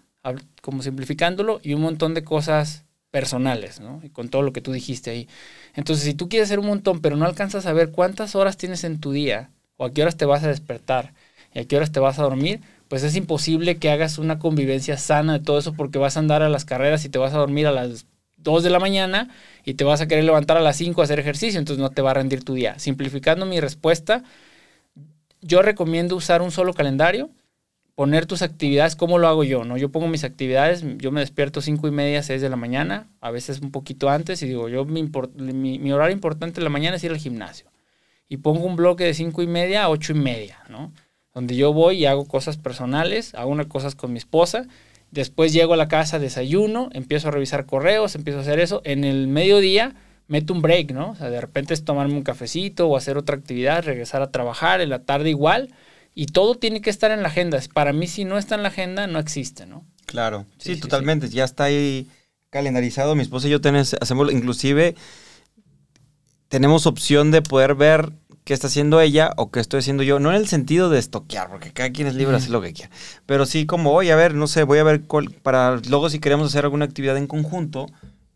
como 0.62 0.82
simplificándolo, 0.82 1.60
y 1.62 1.74
un 1.74 1.82
montón 1.82 2.14
de 2.14 2.24
cosas 2.24 2.84
personales, 3.10 3.80
¿no? 3.80 4.00
Y 4.02 4.10
con 4.10 4.28
todo 4.28 4.42
lo 4.42 4.52
que 4.52 4.60
tú 4.60 4.72
dijiste 4.72 5.10
ahí. 5.10 5.28
Entonces, 5.74 6.04
si 6.04 6.14
tú 6.14 6.28
quieres 6.28 6.48
hacer 6.48 6.58
un 6.58 6.66
montón, 6.66 7.00
pero 7.00 7.16
no 7.16 7.24
alcanzas 7.24 7.66
a 7.66 7.72
ver 7.72 7.90
cuántas 7.90 8.34
horas 8.34 8.56
tienes 8.56 8.84
en 8.84 9.00
tu 9.00 9.12
día, 9.12 9.50
o 9.76 9.86
a 9.86 9.92
qué 9.92 10.02
horas 10.02 10.16
te 10.16 10.24
vas 10.26 10.44
a 10.44 10.48
despertar, 10.48 11.14
y 11.54 11.60
a 11.60 11.64
qué 11.64 11.76
horas 11.76 11.92
te 11.92 12.00
vas 12.00 12.18
a 12.18 12.22
dormir, 12.22 12.60
pues 12.88 13.02
es 13.02 13.16
imposible 13.16 13.76
que 13.76 13.90
hagas 13.90 14.18
una 14.18 14.38
convivencia 14.38 14.96
sana 14.96 15.34
de 15.34 15.44
todo 15.44 15.58
eso 15.58 15.74
porque 15.74 15.98
vas 15.98 16.16
a 16.16 16.20
andar 16.20 16.42
a 16.42 16.48
las 16.48 16.64
carreras 16.64 17.04
y 17.04 17.08
te 17.08 17.18
vas 17.18 17.34
a 17.34 17.38
dormir 17.38 17.66
a 17.66 17.72
las 17.72 18.06
2 18.36 18.62
de 18.62 18.70
la 18.70 18.78
mañana 18.78 19.28
y 19.64 19.74
te 19.74 19.84
vas 19.84 20.00
a 20.00 20.08
querer 20.08 20.24
levantar 20.24 20.56
a 20.56 20.60
las 20.60 20.76
5 20.76 21.00
a 21.00 21.04
hacer 21.04 21.18
ejercicio, 21.18 21.58
entonces 21.58 21.82
no 21.82 21.90
te 21.90 22.02
va 22.02 22.12
a 22.12 22.14
rendir 22.14 22.44
tu 22.44 22.54
día. 22.54 22.78
Simplificando 22.78 23.46
mi 23.46 23.60
respuesta, 23.60 24.24
yo 25.40 25.62
recomiendo 25.62 26.16
usar 26.16 26.42
un 26.42 26.50
solo 26.50 26.72
calendario 26.72 27.30
poner 27.98 28.26
tus 28.26 28.42
actividades, 28.42 28.94
¿cómo 28.94 29.18
lo 29.18 29.26
hago 29.26 29.42
yo? 29.42 29.64
¿no? 29.64 29.76
Yo 29.76 29.90
pongo 29.90 30.06
mis 30.06 30.22
actividades, 30.22 30.84
yo 30.98 31.10
me 31.10 31.18
despierto 31.18 31.60
cinco 31.60 31.88
y 31.88 31.90
media, 31.90 32.22
6 32.22 32.40
de 32.40 32.48
la 32.48 32.54
mañana, 32.54 33.08
a 33.20 33.32
veces 33.32 33.58
un 33.60 33.72
poquito 33.72 34.08
antes, 34.08 34.40
y 34.40 34.46
digo, 34.46 34.68
yo 34.68 34.84
mi, 34.84 35.90
horario 35.90 36.14
importante 36.14 36.60
de 36.60 36.62
la 36.62 36.70
mañana 36.70 36.96
es 36.96 37.02
ir 37.02 37.10
al 37.10 37.18
gimnasio. 37.18 37.72
Y 38.28 38.36
pongo 38.36 38.66
un 38.66 38.76
bloque 38.76 39.02
de 39.02 39.14
cinco 39.14 39.42
y 39.42 39.48
media 39.48 39.82
a 39.82 39.88
ocho 39.88 40.12
y 40.12 40.14
media, 40.14 40.58
¿no? 40.68 40.92
Donde 41.34 41.56
yo 41.56 41.72
voy 41.72 41.96
y 41.96 42.06
hago 42.06 42.24
cosas 42.26 42.56
personales, 42.56 43.34
hago 43.34 43.50
unas 43.50 43.66
cosas 43.66 43.96
con 43.96 44.12
mi 44.12 44.18
esposa, 44.18 44.68
después 45.10 45.52
llego 45.52 45.74
a 45.74 45.76
la 45.76 45.88
casa, 45.88 46.20
desayuno, 46.20 46.90
empiezo 46.92 47.26
a 47.26 47.30
revisar 47.32 47.66
correos, 47.66 48.14
empiezo 48.14 48.38
a 48.38 48.42
hacer 48.42 48.60
eso. 48.60 48.80
En 48.84 49.02
el 49.02 49.26
mediodía 49.26 49.96
meto 50.28 50.52
un 50.52 50.62
break, 50.62 50.92
¿no? 50.92 51.10
O 51.10 51.14
sea, 51.16 51.30
de 51.30 51.40
repente 51.40 51.74
es 51.74 51.84
tomarme 51.84 52.14
un 52.14 52.22
cafecito 52.22 52.86
o 52.86 52.96
hacer 52.96 53.18
otra 53.18 53.34
actividad, 53.34 53.82
regresar 53.82 54.22
a 54.22 54.30
trabajar, 54.30 54.80
en 54.80 54.90
la 54.90 55.00
tarde 55.00 55.30
igual 55.30 55.70
y 56.18 56.26
todo 56.26 56.56
tiene 56.56 56.80
que 56.80 56.90
estar 56.90 57.12
en 57.12 57.22
la 57.22 57.28
agenda. 57.28 57.60
Para 57.72 57.92
mí, 57.92 58.08
si 58.08 58.24
no 58.24 58.38
está 58.38 58.56
en 58.56 58.64
la 58.64 58.70
agenda, 58.70 59.06
no 59.06 59.20
existe, 59.20 59.66
¿no? 59.66 59.86
Claro, 60.04 60.46
sí, 60.58 60.74
totalmente. 60.74 61.28
Ya 61.28 61.44
está 61.44 61.62
ahí 61.62 62.08
calendarizado. 62.50 63.14
Mi 63.14 63.22
esposa 63.22 63.46
y 63.46 63.50
yo 63.50 63.60
tenemos, 63.60 63.94
hacemos, 64.00 64.32
inclusive, 64.32 64.96
tenemos 66.48 66.86
opción 66.88 67.30
de 67.30 67.40
poder 67.40 67.76
ver 67.76 68.10
qué 68.42 68.52
está 68.52 68.66
haciendo 68.66 69.00
ella 69.00 69.30
o 69.36 69.52
qué 69.52 69.60
estoy 69.60 69.78
haciendo 69.78 70.02
yo. 70.02 70.18
No 70.18 70.30
en 70.30 70.36
el 70.38 70.48
sentido 70.48 70.90
de 70.90 70.98
estoquear, 70.98 71.50
porque 71.50 71.72
cada 71.72 71.92
quien 71.92 72.08
es 72.08 72.16
libre 72.16 72.32
de 72.32 72.38
hacer 72.38 72.50
lo 72.50 72.62
que 72.62 72.72
quiera. 72.72 72.90
Pero 73.24 73.46
sí 73.46 73.64
como, 73.64 73.92
oye, 73.92 74.10
a 74.10 74.16
ver, 74.16 74.34
no 74.34 74.48
sé, 74.48 74.64
voy 74.64 74.78
a 74.78 74.82
ver 74.82 75.02
cuál, 75.02 75.30
para 75.30 75.76
luego 75.88 76.10
si 76.10 76.18
queremos 76.18 76.48
hacer 76.48 76.64
alguna 76.64 76.84
actividad 76.84 77.16
en 77.16 77.28
conjunto, 77.28 77.86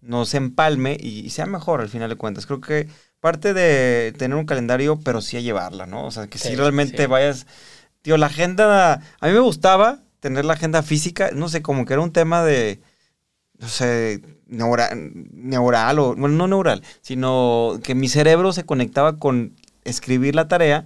nos 0.03 0.35
empalme 0.35 0.97
y, 1.01 1.31
sea 1.31 1.47
mejor 1.47 1.81
al 1.81 1.89
final 1.89 2.11
de 2.11 2.15
cuentas. 2.15 2.47
Creo 2.47 2.61
que 2.61 2.87
parte 3.23 3.55
de 3.55 4.13
tener 4.19 4.37
un 4.37 4.45
calendario, 4.45 4.99
pero 4.99 5.23
sí 5.23 5.37
a 5.39 5.41
llevarla, 5.41 5.87
¿no? 5.87 6.05
O 6.05 6.11
sea, 6.11 6.27
que 6.27 6.37
si 6.37 6.55
realmente 6.57 7.07
vayas 7.07 7.47
Tío, 8.03 8.17
la 8.17 8.27
agenda, 8.27 8.95
a 8.95 9.27
mí 9.29 9.33
me 9.33 9.39
gustaba 9.39 10.01
tener 10.19 10.45
la 10.45 10.55
agenda 10.55 10.83
física, 10.83 11.31
no 11.33 11.49
sé, 11.49 11.63
como 11.63 11.87
que 11.87 11.93
era 11.93 12.03
un 12.03 12.13
tema 12.13 12.43
de, 12.43 12.81
no 13.59 13.69
sé, 13.69 14.21
neural, 14.49 15.99
o, 16.01 16.17
bueno, 16.17 16.35
no 16.35 16.49
neural, 16.49 16.83
sino 17.01 17.79
que 17.85 17.95
mi 17.95 18.09
cerebro 18.09 18.53
se 18.53 18.65
conectaba 18.65 19.21
con 19.21 19.55
escribir 19.85 20.35
la 20.35 20.49
tarea. 20.49 20.85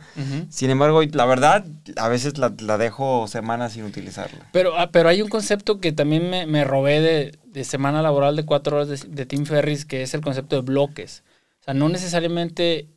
Sin 0.50 0.68
embargo, 0.68 1.02
la 1.02 1.24
verdad, 1.24 1.64
a 1.96 2.08
veces 2.08 2.34
la, 2.36 2.50
dejo 2.50 3.26
semanas 3.28 3.72
sin 3.72 3.84
utilizarla. 3.84 4.48
Pero, 4.52 4.78
ah, 4.78 4.90
pero 4.90 5.08
hay 5.08 5.22
un 5.22 5.30
concepto 5.30 5.80
que 5.80 5.92
también 5.92 6.28
me, 6.50 6.64
robé 6.64 7.00
de, 7.00 7.64
semana 7.64 8.02
laboral 8.02 8.36
de 8.36 8.44
cuatro 8.44 8.76
horas 8.76 8.88
de, 8.88 9.08
de 9.08 9.24
Tim 9.24 9.46
Ferris, 9.46 9.86
que 9.86 10.02
es 10.02 10.12
el 10.12 10.20
concepto 10.20 10.56
de 10.56 10.62
bloques. 10.62 11.22
Sea, 11.66 11.75
no 11.75 11.88
necesariamente 11.88 12.88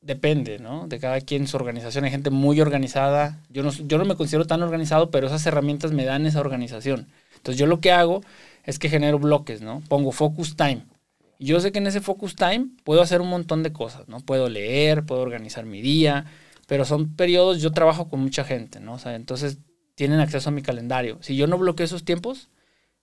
depende, 0.00 0.58
¿no? 0.58 0.88
De 0.88 0.98
cada 0.98 1.20
quien 1.20 1.46
su 1.46 1.56
organización. 1.56 2.04
Hay 2.04 2.10
gente 2.10 2.30
muy 2.30 2.60
organizada. 2.60 3.42
Yo 3.50 3.62
no, 3.62 3.70
yo 3.70 3.98
no 3.98 4.04
me 4.04 4.16
considero 4.16 4.46
tan 4.46 4.62
organizado, 4.62 5.10
pero 5.10 5.26
esas 5.26 5.46
herramientas 5.46 5.92
me 5.92 6.04
dan 6.04 6.26
esa 6.26 6.40
organización. 6.40 7.08
Entonces 7.36 7.58
yo 7.58 7.66
lo 7.66 7.80
que 7.80 7.92
hago 7.92 8.22
es 8.64 8.78
que 8.78 8.88
genero 8.88 9.18
bloques, 9.18 9.60
¿no? 9.60 9.82
Pongo 9.88 10.10
focus 10.10 10.56
time. 10.56 10.86
Yo 11.38 11.60
sé 11.60 11.72
que 11.72 11.78
en 11.78 11.86
ese 11.86 12.00
focus 12.00 12.34
time 12.34 12.68
puedo 12.84 13.02
hacer 13.02 13.20
un 13.20 13.28
montón 13.28 13.62
de 13.62 13.72
cosas, 13.72 14.08
¿no? 14.08 14.20
Puedo 14.20 14.48
leer, 14.48 15.04
puedo 15.04 15.20
organizar 15.20 15.66
mi 15.66 15.82
día, 15.82 16.24
pero 16.66 16.84
son 16.84 17.14
periodos, 17.16 17.60
yo 17.60 17.72
trabajo 17.72 18.08
con 18.08 18.20
mucha 18.20 18.44
gente, 18.44 18.80
¿no? 18.80 18.94
O 18.94 18.98
sea, 18.98 19.14
entonces 19.14 19.58
tienen 19.94 20.20
acceso 20.20 20.48
a 20.48 20.52
mi 20.52 20.62
calendario. 20.62 21.18
Si 21.20 21.36
yo 21.36 21.46
no 21.46 21.58
bloqueo 21.58 21.84
esos 21.84 22.04
tiempos, 22.04 22.48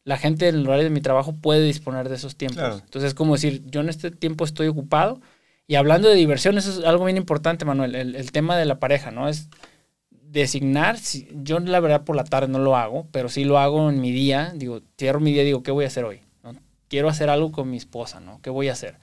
la 0.03 0.17
gente 0.17 0.47
en 0.47 0.55
el 0.55 0.67
horario 0.67 0.85
de 0.85 0.89
mi 0.89 1.01
trabajo 1.01 1.35
puede 1.35 1.65
disponer 1.65 2.09
de 2.09 2.15
esos 2.15 2.35
tiempos. 2.35 2.81
Entonces 2.83 3.09
es 3.09 3.13
como 3.13 3.33
decir, 3.33 3.63
yo 3.65 3.81
en 3.81 3.89
este 3.89 4.11
tiempo 4.11 4.45
estoy 4.45 4.67
ocupado. 4.67 5.21
Y 5.67 5.75
hablando 5.75 6.09
de 6.09 6.15
diversión, 6.15 6.57
eso 6.57 6.79
es 6.79 6.85
algo 6.85 7.05
bien 7.05 7.17
importante, 7.17 7.65
Manuel, 7.65 7.95
el, 7.95 8.15
el 8.15 8.31
tema 8.31 8.57
de 8.57 8.65
la 8.65 8.79
pareja, 8.79 9.11
¿no? 9.11 9.29
Es 9.29 9.47
designar, 10.31 10.97
si, 10.97 11.27
yo 11.43 11.59
la 11.59 11.79
verdad 11.81 12.03
por 12.05 12.15
la 12.15 12.23
tarde 12.23 12.47
no 12.47 12.59
lo 12.59 12.77
hago, 12.77 13.07
pero 13.11 13.27
sí 13.27 13.43
lo 13.43 13.59
hago 13.59 13.89
en 13.89 13.99
mi 13.99 14.11
día, 14.11 14.53
digo, 14.55 14.81
cierro 14.97 15.19
mi 15.19 15.33
día, 15.33 15.43
digo, 15.43 15.61
¿qué 15.61 15.71
voy 15.71 15.83
a 15.83 15.87
hacer 15.87 16.05
hoy? 16.05 16.21
¿No? 16.41 16.55
Quiero 16.87 17.09
hacer 17.09 17.29
algo 17.29 17.51
con 17.51 17.69
mi 17.69 17.77
esposa, 17.77 18.21
¿no? 18.21 18.41
¿Qué 18.41 18.49
voy 18.49 18.69
a 18.69 18.71
hacer? 18.71 18.97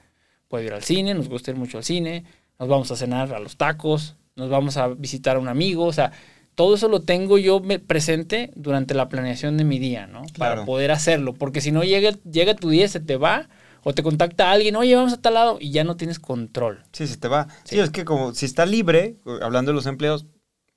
Puedo 0.47 0.63
ir 0.63 0.73
al 0.73 0.83
cine, 0.83 1.13
nos 1.13 1.29
gusta 1.29 1.51
ir 1.51 1.57
mucho 1.57 1.77
al 1.77 1.83
cine, 1.83 2.25
nos 2.57 2.67
vamos 2.67 2.89
a 2.91 2.95
cenar 2.95 3.31
a 3.33 3.39
los 3.39 3.57
tacos, 3.57 4.15
nos 4.35 4.49
vamos 4.49 4.77
a 4.77 4.87
visitar 4.87 5.35
a 5.35 5.39
un 5.39 5.47
amigo, 5.47 5.85
o 5.85 5.93
sea, 5.93 6.11
todo 6.59 6.75
eso 6.75 6.89
lo 6.89 6.99
tengo 6.99 7.37
yo 7.37 7.61
presente 7.87 8.51
durante 8.53 8.93
la 8.93 9.07
planeación 9.07 9.55
de 9.55 9.63
mi 9.63 9.79
día, 9.79 10.07
¿no? 10.07 10.23
Para 10.37 10.65
poder 10.65 10.91
hacerlo, 10.91 11.33
porque 11.33 11.61
si 11.61 11.71
no 11.71 11.85
llega, 11.85 12.11
llega 12.29 12.53
tu 12.53 12.67
día, 12.67 12.85
se 12.89 12.99
te 12.99 13.15
va, 13.15 13.47
o 13.81 13.93
te 13.93 14.03
contacta 14.03 14.51
alguien, 14.51 14.75
oye, 14.75 14.93
vamos 14.93 15.13
a 15.13 15.21
tal 15.21 15.35
lado, 15.35 15.57
y 15.61 15.71
ya 15.71 15.85
no 15.85 15.95
tienes 15.95 16.19
control. 16.19 16.83
Sí, 16.91 17.07
se 17.07 17.15
te 17.15 17.29
va. 17.29 17.47
Sí, 17.63 17.79
es 17.79 17.91
que 17.91 18.03
como 18.03 18.33
si 18.33 18.45
está 18.45 18.65
libre, 18.65 19.15
hablando 19.41 19.71
de 19.71 19.75
los 19.75 19.85
empleos, 19.85 20.25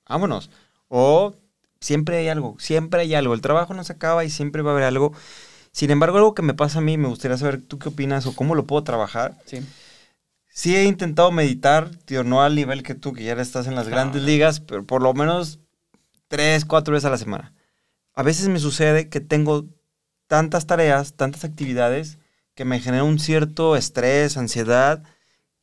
vámonos. 0.07 0.49
O 0.87 1.35
siempre 1.81 2.19
hay 2.19 2.29
algo, 2.29 2.55
siempre 2.59 3.01
hay 3.01 3.13
algo. 3.13 3.33
El 3.33 3.41
trabajo 3.41 3.73
no 3.73 3.83
se 3.83 3.91
acaba 3.91 4.23
y 4.23 4.29
siempre 4.29 4.61
va 4.61 4.71
a 4.71 4.75
haber 4.75 4.85
algo. 4.85 5.11
Sin 5.73 5.91
embargo, 5.91 6.15
algo 6.15 6.33
que 6.33 6.43
me 6.43 6.53
pasa 6.53 6.79
a 6.79 6.81
mí, 6.81 6.97
me 6.97 7.09
gustaría 7.09 7.35
saber 7.35 7.61
tú 7.61 7.77
qué 7.77 7.89
opinas 7.89 8.25
o 8.25 8.33
cómo 8.33 8.55
lo 8.55 8.63
puedo 8.63 8.85
trabajar. 8.85 9.37
Sí. 9.43 9.59
Sí 10.47 10.77
he 10.77 10.85
intentado 10.85 11.29
meditar, 11.33 11.89
tío, 12.05 12.23
no 12.23 12.41
al 12.41 12.55
nivel 12.55 12.83
que 12.83 12.95
tú, 12.95 13.11
que 13.11 13.25
ya 13.25 13.33
estás 13.33 13.67
en 13.67 13.75
las 13.75 13.89
grandes 13.89 14.21
ligas, 14.21 14.61
pero 14.61 14.85
por 14.85 15.01
lo 15.01 15.13
menos 15.13 15.59
tres, 16.33 16.65
cuatro 16.65 16.95
veces 16.95 17.05
a 17.05 17.11
la 17.11 17.19
semana. 17.19 17.53
A 18.15 18.23
veces 18.23 18.47
me 18.47 18.57
sucede 18.57 19.07
que 19.07 19.19
tengo 19.19 19.67
tantas 20.25 20.65
tareas, 20.65 21.13
tantas 21.13 21.43
actividades, 21.43 22.17
que 22.55 22.65
me 22.65 22.79
genera 22.79 23.03
un 23.03 23.19
cierto 23.19 23.75
estrés, 23.75 24.35
ansiedad, 24.35 25.03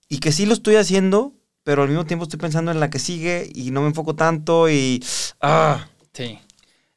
y 0.09 0.21
que 0.21 0.31
sí 0.31 0.47
lo 0.47 0.53
estoy 0.53 0.77
haciendo, 0.77 1.35
pero 1.65 1.83
al 1.83 1.89
mismo 1.89 2.07
tiempo 2.07 2.23
estoy 2.23 2.39
pensando 2.39 2.71
en 2.71 2.79
la 2.79 2.89
que 2.89 3.01
sigue 3.01 3.51
y 3.53 3.73
no 3.73 3.81
me 3.81 3.89
enfoco 3.89 4.15
tanto 4.15 4.71
y... 4.71 5.03
¡Ah! 5.41 5.89
Sí. 6.13 6.39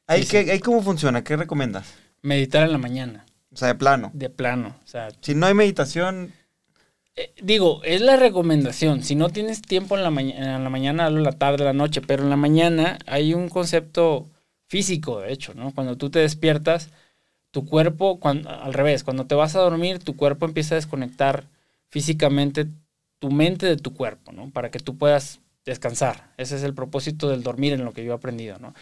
¿Ahí, 0.06 0.60
cómo 0.60 0.80
funciona? 0.80 1.24
¿Qué 1.24 1.36
recomiendas? 1.36 1.94
Meditar 2.22 2.62
en 2.62 2.70
la 2.70 2.78
mañana. 2.78 3.26
O 3.52 3.56
sea, 3.56 3.66
de 3.66 3.74
plano. 3.74 4.12
De 4.14 4.30
plano. 4.30 4.76
O 4.84 4.86
sea, 4.86 5.08
si 5.20 5.34
no 5.34 5.46
hay 5.46 5.54
meditación... 5.54 6.32
Eh, 7.16 7.32
digo, 7.42 7.80
es 7.84 8.00
la 8.00 8.16
recomendación. 8.16 9.02
Si 9.02 9.14
no 9.14 9.28
tienes 9.30 9.62
tiempo 9.62 9.96
en 9.96 10.02
la, 10.02 10.08
en 10.20 10.64
la 10.64 10.70
mañana, 10.70 11.06
en 11.06 11.22
la 11.22 11.32
tarde, 11.32 11.58
en 11.58 11.66
la 11.66 11.72
noche, 11.72 12.00
pero 12.00 12.24
en 12.24 12.30
la 12.30 12.36
mañana 12.36 12.98
hay 13.06 13.34
un 13.34 13.48
concepto 13.48 14.28
físico, 14.66 15.20
de 15.20 15.32
hecho, 15.32 15.54
¿no? 15.54 15.72
Cuando 15.72 15.96
tú 15.96 16.10
te 16.10 16.18
despiertas, 16.18 16.90
tu 17.52 17.66
cuerpo, 17.66 18.18
cuando, 18.18 18.50
al 18.50 18.74
revés, 18.74 19.04
cuando 19.04 19.26
te 19.26 19.36
vas 19.36 19.54
a 19.54 19.60
dormir, 19.60 20.00
tu 20.00 20.16
cuerpo 20.16 20.46
empieza 20.46 20.74
a 20.74 20.76
desconectar 20.76 21.48
físicamente 21.88 22.66
tu 23.20 23.30
mente 23.30 23.66
de 23.66 23.76
tu 23.76 23.94
cuerpo, 23.94 24.32
¿no? 24.32 24.50
Para 24.50 24.70
que 24.72 24.80
tú 24.80 24.98
puedas 24.98 25.40
descansar. 25.64 26.32
Ese 26.36 26.56
es 26.56 26.64
el 26.64 26.74
propósito 26.74 27.28
del 27.28 27.44
dormir 27.44 27.72
en 27.72 27.84
lo 27.84 27.92
que 27.92 28.04
yo 28.04 28.12
he 28.12 28.14
aprendido, 28.16 28.58
¿no? 28.58 28.74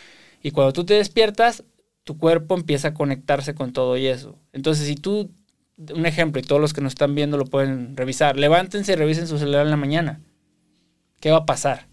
Y 0.42 0.52
cuando 0.52 0.72
tú 0.72 0.84
te 0.84 0.94
despiertas, 0.94 1.64
tu 2.04 2.16
cuerpo 2.16 2.54
empieza 2.56 2.88
a 2.88 2.94
conectarse 2.94 3.54
con 3.54 3.72
todo 3.72 3.96
y 3.98 4.06
eso. 4.06 4.38
Entonces, 4.52 4.86
si 4.86 4.96
tú 4.96 5.30
un 5.94 6.06
ejemplo, 6.06 6.40
y 6.40 6.44
todos 6.44 6.60
los 6.60 6.72
que 6.72 6.80
nos 6.80 6.92
están 6.92 7.14
viendo 7.14 7.36
lo 7.36 7.46
pueden 7.46 7.96
revisar. 7.96 8.36
Levántense 8.36 8.92
y 8.92 8.96
revisen 8.96 9.26
su 9.26 9.38
celular 9.38 9.64
en 9.64 9.70
la 9.70 9.76
mañana. 9.76 10.20
¿Qué 11.20 11.30
va 11.30 11.38
a 11.38 11.46
pasar? 11.46 11.88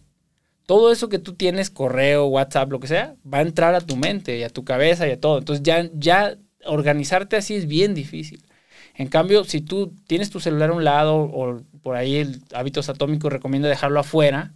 Todo 0.65 0.91
eso 0.91 1.09
que 1.09 1.19
tú 1.19 1.33
tienes, 1.33 1.69
correo, 1.69 2.27
WhatsApp, 2.27 2.71
lo 2.71 2.79
que 2.79 2.87
sea, 2.87 3.15
va 3.31 3.39
a 3.39 3.41
entrar 3.41 3.75
a 3.75 3.81
tu 3.81 3.95
mente 3.95 4.37
y 4.37 4.43
a 4.43 4.49
tu 4.49 4.63
cabeza 4.63 5.07
y 5.07 5.11
a 5.11 5.19
todo. 5.19 5.39
Entonces 5.39 5.63
ya, 5.63 5.89
ya 5.93 6.37
organizarte 6.65 7.35
así 7.35 7.55
es 7.55 7.67
bien 7.67 7.93
difícil. 7.93 8.43
En 8.95 9.07
cambio, 9.07 9.43
si 9.45 9.61
tú 9.61 9.93
tienes 10.07 10.29
tu 10.29 10.39
celular 10.39 10.69
a 10.69 10.73
un 10.73 10.83
lado 10.83 11.15
o 11.17 11.61
por 11.81 11.95
ahí 11.95 12.17
el 12.17 12.41
hábitos 12.53 12.89
atómicos 12.89 13.31
recomienda 13.31 13.69
dejarlo 13.69 13.99
afuera, 13.99 14.53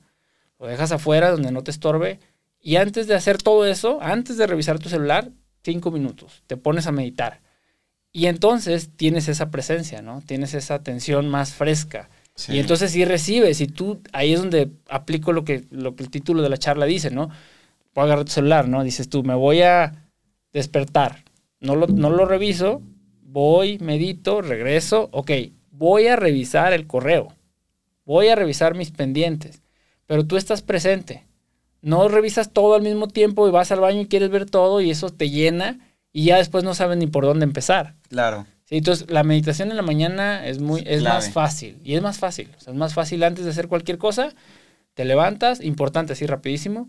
lo 0.59 0.67
dejas 0.67 0.91
afuera 0.91 1.31
donde 1.31 1.51
no 1.51 1.63
te 1.63 1.71
estorbe 1.71 2.19
y 2.59 2.77
antes 2.77 3.07
de 3.07 3.15
hacer 3.15 3.37
todo 3.37 3.65
eso, 3.65 3.99
antes 4.01 4.37
de 4.37 4.47
revisar 4.47 4.79
tu 4.79 4.89
celular, 4.89 5.29
cinco 5.63 5.91
minutos, 5.91 6.43
te 6.47 6.57
pones 6.57 6.87
a 6.87 6.91
meditar 6.91 7.42
y 8.13 8.27
entonces 8.27 8.91
tienes 8.95 9.27
esa 9.27 9.49
presencia, 9.49 10.03
¿no? 10.03 10.21
Tienes 10.21 10.53
esa 10.53 10.75
atención 10.75 11.27
más 11.27 11.53
fresca. 11.53 12.09
Y 12.47 12.59
entonces 12.59 12.91
sí 12.91 13.05
recibes, 13.05 13.59
y 13.61 13.67
tú, 13.67 14.01
ahí 14.11 14.33
es 14.33 14.39
donde 14.39 14.71
aplico 14.87 15.33
lo 15.33 15.43
que, 15.43 15.65
lo 15.69 15.95
que 15.95 16.03
el 16.03 16.09
título 16.09 16.41
de 16.41 16.49
la 16.49 16.57
charla 16.57 16.85
dice, 16.85 17.11
¿no? 17.11 17.29
Puedo 17.93 18.05
agarrar 18.05 18.25
tu 18.25 18.31
celular, 18.31 18.67
¿no? 18.67 18.83
Dices 18.83 19.09
tú, 19.09 19.23
me 19.23 19.35
voy 19.35 19.61
a 19.61 20.09
despertar. 20.51 21.23
No 21.59 21.75
lo, 21.75 21.87
no 21.87 22.09
lo 22.09 22.25
reviso, 22.25 22.81
voy, 23.21 23.79
medito, 23.79 24.41
regreso, 24.41 25.09
ok, 25.11 25.31
voy 25.71 26.07
a 26.07 26.15
revisar 26.15 26.73
el 26.73 26.87
correo, 26.87 27.33
voy 28.05 28.27
a 28.27 28.35
revisar 28.35 28.75
mis 28.75 28.91
pendientes, 28.91 29.61
pero 30.05 30.25
tú 30.25 30.37
estás 30.37 30.61
presente. 30.61 31.25
No 31.81 32.07
revisas 32.07 32.51
todo 32.51 32.75
al 32.75 32.81
mismo 32.81 33.07
tiempo 33.07 33.47
y 33.47 33.51
vas 33.51 33.71
al 33.71 33.79
baño 33.79 34.01
y 34.01 34.07
quieres 34.07 34.29
ver 34.29 34.49
todo 34.49 34.81
y 34.81 34.91
eso 34.91 35.09
te 35.09 35.29
llena 35.29 35.79
y 36.13 36.25
ya 36.25 36.37
después 36.37 36.63
no 36.63 36.73
sabes 36.75 36.97
ni 36.97 37.07
por 37.07 37.25
dónde 37.25 37.43
empezar. 37.43 37.95
Claro. 38.13 38.45
Sí, 38.65 38.77
entonces 38.77 39.09
la 39.09 39.23
meditación 39.23 39.71
en 39.71 39.75
la 39.75 39.81
mañana 39.81 40.45
es 40.47 40.61
muy 40.61 40.83
es 40.85 41.01
más 41.01 41.31
fácil 41.31 41.79
y 41.83 41.95
es 41.95 42.01
más 42.01 42.19
fácil, 42.19 42.49
o 42.55 42.61
sea, 42.61 42.71
es 42.71 42.79
más 42.79 42.93
fácil 42.93 43.23
antes 43.23 43.43
de 43.43 43.51
hacer 43.51 43.67
cualquier 43.67 43.97
cosa, 43.97 44.33
te 44.93 45.03
levantas, 45.03 45.61
importante 45.61 46.13
así 46.13 46.27
rapidísimo, 46.27 46.87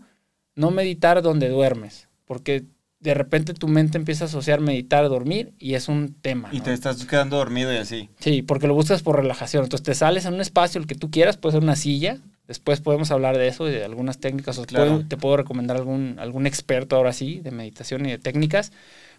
no 0.53 0.69
meditar 0.69 1.23
donde 1.23 1.49
duermes, 1.49 2.07
porque 2.25 2.63
de 2.99 3.13
repente 3.13 3.53
tu 3.53 3.67
mente 3.67 3.97
empieza 3.97 4.25
a 4.25 4.27
asociar 4.27 4.61
meditar, 4.61 5.09
dormir 5.09 5.53
y 5.59 5.73
es 5.73 5.89
un 5.89 6.13
tema. 6.21 6.49
Y 6.51 6.61
te 6.61 6.73
estás 6.73 7.05
quedando 7.05 7.37
dormido 7.37 7.73
y 7.73 7.77
así. 7.77 8.09
Sí, 8.19 8.41
porque 8.41 8.67
lo 8.67 8.73
buscas 8.73 9.03
por 9.03 9.17
relajación. 9.17 9.63
Entonces 9.63 9.83
te 9.83 9.93
sales 9.93 10.25
en 10.25 10.33
un 10.33 10.41
espacio 10.41 10.79
el 10.79 10.87
que 10.87 10.95
tú 10.95 11.11
quieras, 11.11 11.37
puede 11.37 11.53
ser 11.53 11.63
una 11.63 11.75
silla. 11.75 12.19
Después 12.47 12.79
podemos 12.81 13.11
hablar 13.11 13.37
de 13.37 13.47
eso 13.47 13.67
y 13.67 13.71
de 13.71 13.83
algunas 13.83 14.19
técnicas. 14.19 14.57
O 14.57 14.65
te 14.65 15.17
puedo 15.17 15.37
recomendar 15.37 15.77
algún, 15.77 16.15
algún 16.19 16.47
experto 16.47 16.95
ahora 16.95 17.13
sí 17.13 17.41
de 17.43 17.51
meditación 17.51 18.05
y 18.05 18.11
de 18.11 18.17
técnicas 18.17 18.71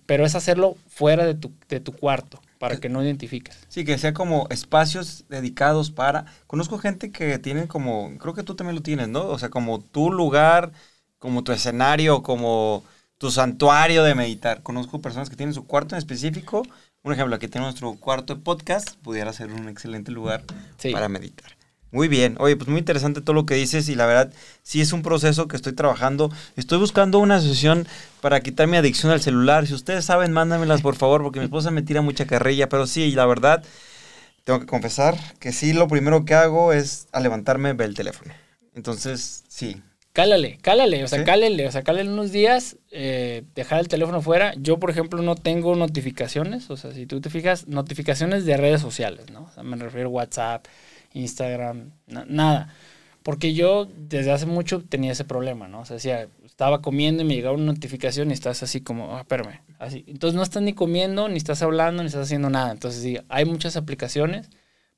pero 0.06 0.24
es 0.24 0.34
hacerlo 0.34 0.76
fuera 0.88 1.24
de 1.24 1.34
tu, 1.34 1.52
de 1.68 1.80
tu 1.80 1.92
cuarto 1.92 2.40
para 2.58 2.78
que 2.78 2.88
no 2.88 3.02
identifiques. 3.02 3.58
Sí, 3.68 3.84
que 3.84 3.98
sea 3.98 4.14
como 4.14 4.46
espacios 4.50 5.24
dedicados 5.28 5.90
para... 5.90 6.24
Conozco 6.46 6.78
gente 6.78 7.12
que 7.12 7.38
tiene 7.38 7.68
como, 7.68 8.16
creo 8.18 8.34
que 8.34 8.42
tú 8.42 8.54
también 8.54 8.76
lo 8.76 8.82
tienes, 8.82 9.08
¿no? 9.08 9.26
O 9.26 9.38
sea, 9.38 9.50
como 9.50 9.80
tu 9.80 10.10
lugar, 10.10 10.72
como 11.18 11.44
tu 11.44 11.52
escenario, 11.52 12.22
como 12.22 12.82
tu 13.18 13.30
santuario 13.30 14.02
de 14.04 14.14
meditar. 14.14 14.62
Conozco 14.62 15.00
personas 15.00 15.30
que 15.30 15.36
tienen 15.36 15.54
su 15.54 15.66
cuarto 15.66 15.94
en 15.94 15.98
específico. 15.98 16.62
Un 17.02 17.12
ejemplo, 17.12 17.36
aquí 17.36 17.48
tenemos 17.48 17.72
nuestro 17.72 17.94
cuarto 18.00 18.34
de 18.34 18.40
podcast, 18.40 18.96
pudiera 18.96 19.32
ser 19.32 19.52
un 19.52 19.68
excelente 19.68 20.10
lugar 20.10 20.42
para 20.92 21.08
meditar. 21.08 21.55
Muy 21.96 22.08
bien. 22.08 22.36
Oye, 22.40 22.56
pues 22.56 22.68
muy 22.68 22.78
interesante 22.78 23.22
todo 23.22 23.32
lo 23.32 23.46
que 23.46 23.54
dices 23.54 23.88
y 23.88 23.94
la 23.94 24.04
verdad 24.04 24.30
sí 24.62 24.82
es 24.82 24.92
un 24.92 25.00
proceso 25.00 25.48
que 25.48 25.56
estoy 25.56 25.72
trabajando. 25.72 26.30
Estoy 26.54 26.76
buscando 26.76 27.18
una 27.20 27.40
sesión 27.40 27.88
para 28.20 28.40
quitar 28.40 28.66
mi 28.66 28.76
adicción 28.76 29.12
al 29.12 29.22
celular. 29.22 29.66
Si 29.66 29.72
ustedes 29.72 30.04
saben, 30.04 30.30
mándamelas 30.30 30.82
por 30.82 30.96
favor 30.96 31.22
porque 31.22 31.38
mi 31.38 31.46
esposa 31.46 31.70
me 31.70 31.80
tira 31.80 32.02
mucha 32.02 32.26
carrilla, 32.26 32.68
pero 32.68 32.86
sí, 32.86 33.12
la 33.12 33.24
verdad 33.24 33.64
tengo 34.44 34.60
que 34.60 34.66
confesar 34.66 35.16
que 35.40 35.52
sí, 35.52 35.72
lo 35.72 35.88
primero 35.88 36.26
que 36.26 36.34
hago 36.34 36.74
es 36.74 37.08
a 37.12 37.20
levantarme 37.20 37.72
ver 37.72 37.88
el 37.88 37.94
teléfono. 37.94 38.34
Entonces, 38.74 39.44
sí. 39.48 39.80
Cálale, 40.12 40.58
cálale, 40.60 41.02
o 41.02 41.08
sea, 41.08 41.24
cálale, 41.24 41.66
o 41.66 41.72
sea, 41.72 41.82
cálale 41.82 42.10
unos 42.10 42.30
días, 42.30 42.76
eh, 42.90 43.44
dejar 43.54 43.80
el 43.80 43.88
teléfono 43.88 44.20
fuera. 44.20 44.52
Yo, 44.58 44.78
por 44.78 44.90
ejemplo, 44.90 45.22
no 45.22 45.34
tengo 45.34 45.74
notificaciones, 45.76 46.68
o 46.70 46.76
sea, 46.76 46.92
si 46.92 47.06
tú 47.06 47.22
te 47.22 47.30
fijas, 47.30 47.68
notificaciones 47.68 48.44
de 48.44 48.58
redes 48.58 48.82
sociales, 48.82 49.30
¿no? 49.30 49.44
O 49.44 49.50
sea, 49.50 49.62
me 49.62 49.76
refiero 49.76 50.08
a 50.08 50.12
WhatsApp, 50.12 50.66
Instagram, 51.16 51.92
nada. 52.06 52.74
Porque 53.22 53.54
yo 53.54 53.88
desde 53.96 54.30
hace 54.30 54.46
mucho 54.46 54.82
tenía 54.82 55.10
ese 55.12 55.24
problema, 55.24 55.66
¿no? 55.66 55.80
O 55.80 55.84
sea, 55.84 55.94
decía, 55.94 56.28
estaba 56.44 56.80
comiendo 56.80 57.22
y 57.22 57.26
me 57.26 57.34
llegaba 57.34 57.56
una 57.56 57.72
notificación 57.72 58.30
y 58.30 58.34
estás 58.34 58.62
así 58.62 58.80
como, 58.80 59.16
ah, 59.16 59.22
espérame, 59.22 59.60
así. 59.80 60.04
Entonces 60.06 60.36
no 60.36 60.42
estás 60.42 60.62
ni 60.62 60.74
comiendo, 60.74 61.28
ni 61.28 61.36
estás 61.36 61.60
hablando, 61.62 62.02
ni 62.02 62.06
estás 62.06 62.22
haciendo 62.22 62.50
nada. 62.50 62.70
Entonces 62.70 63.02
sí, 63.02 63.18
hay 63.28 63.44
muchas 63.44 63.76
aplicaciones 63.76 64.48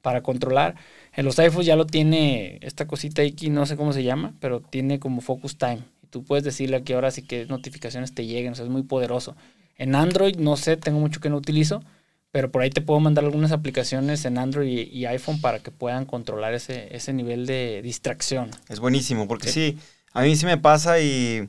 para 0.03 0.23
controlar. 0.23 0.77
En 1.15 1.25
los 1.25 1.39
iPhones 1.39 1.67
ya 1.67 1.77
lo 1.77 1.87
tiene 1.87 2.59
esta 2.63 2.87
cosita 2.87 3.23
aquí, 3.23 3.51
no 3.51 3.67
sé 3.67 3.77
cómo 3.77 3.93
se 3.93 4.03
llama, 4.03 4.35
pero 4.41 4.61
tiene 4.61 4.99
como 4.99 5.21
focus 5.21 5.57
time. 5.57 5.81
Y 6.03 6.07
tú 6.09 6.23
puedes 6.25 6.45
decirle 6.45 6.77
a 6.77 6.83
qué 6.83 6.97
hora 6.97 7.11
sí 7.11 7.23
que 7.23 7.47
notificaciones 7.47 8.15
te 8.15 8.27
lleguen, 8.27 8.53
o 8.53 8.55
sea, 8.55 8.65
es 8.65 8.71
muy 8.71 8.83
poderoso. 8.83 9.37
En 9.77 9.95
Android, 9.95 10.37
no 10.37 10.57
sé, 10.57 10.77
tengo 10.77 11.01
mucho 11.01 11.21
que 11.21 11.31
no 11.31 11.37
utilizo, 11.37 11.83
pero 12.31 12.51
por 12.51 12.63
ahí 12.63 12.71
te 12.71 12.81
puedo 12.81 13.01
mandar 13.01 13.25
algunas 13.25 13.53
aplicaciones 13.53 14.25
en 14.25 14.39
Android 14.39 14.89
y, 14.91 15.07
iPhone 15.07 15.41
para 15.41 15.61
que 15.61 15.71
puedan 15.71 16.05
controlar 16.05 16.55
ese, 16.55 16.95
ese 16.95 17.13
nivel 17.13 17.47
de 17.47 17.81
distracción. 17.83 18.51
Es 18.69 18.81
buenísimo, 18.81 19.27
porque 19.27 19.49
sí. 19.49 19.79
a 20.13 20.23
mí 20.23 20.37
sí 20.37 20.47
me 20.47 20.59
pasa 20.59 21.01
y 21.01 21.49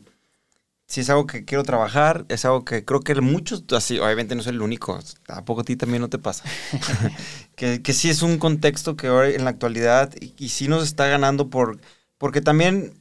si 0.88 1.02
es 1.02 1.10
algo 1.10 1.28
que 1.28 1.46
quiero 1.46 1.64
trabajar, 1.64 2.26
es 2.30 2.46
algo 2.46 2.66
que 2.66 2.84
creo 2.84 3.02
que 3.02 3.14
muchos, 3.22 3.64
así, 3.76 4.00
obviamente 4.00 4.36
no 4.36 4.42
soy 4.42 4.54
el 4.54 4.62
único, 4.62 5.00
¿a 5.28 5.46
poco 5.46 5.62
a 5.62 5.64
ti 5.64 5.76
también 5.76 6.02
no 6.02 6.10
te 6.10 6.18
pasa? 6.18 6.46
que, 7.56 7.82
que 7.82 7.94
sí 7.94 8.10
es 8.10 8.22
un 8.22 8.38
contexto 8.38 8.96
que 8.96 9.08
ahora 9.08 9.30
en 9.30 9.44
la 9.44 9.52
actualidad 9.52 10.14
y, 10.20 10.34
y 10.38 10.50
sí 10.50 10.68
nos 10.68 10.84
está 10.84 11.08
ganando 11.08 11.50
por, 11.50 11.80
porque 12.18 12.42
también 12.42 12.94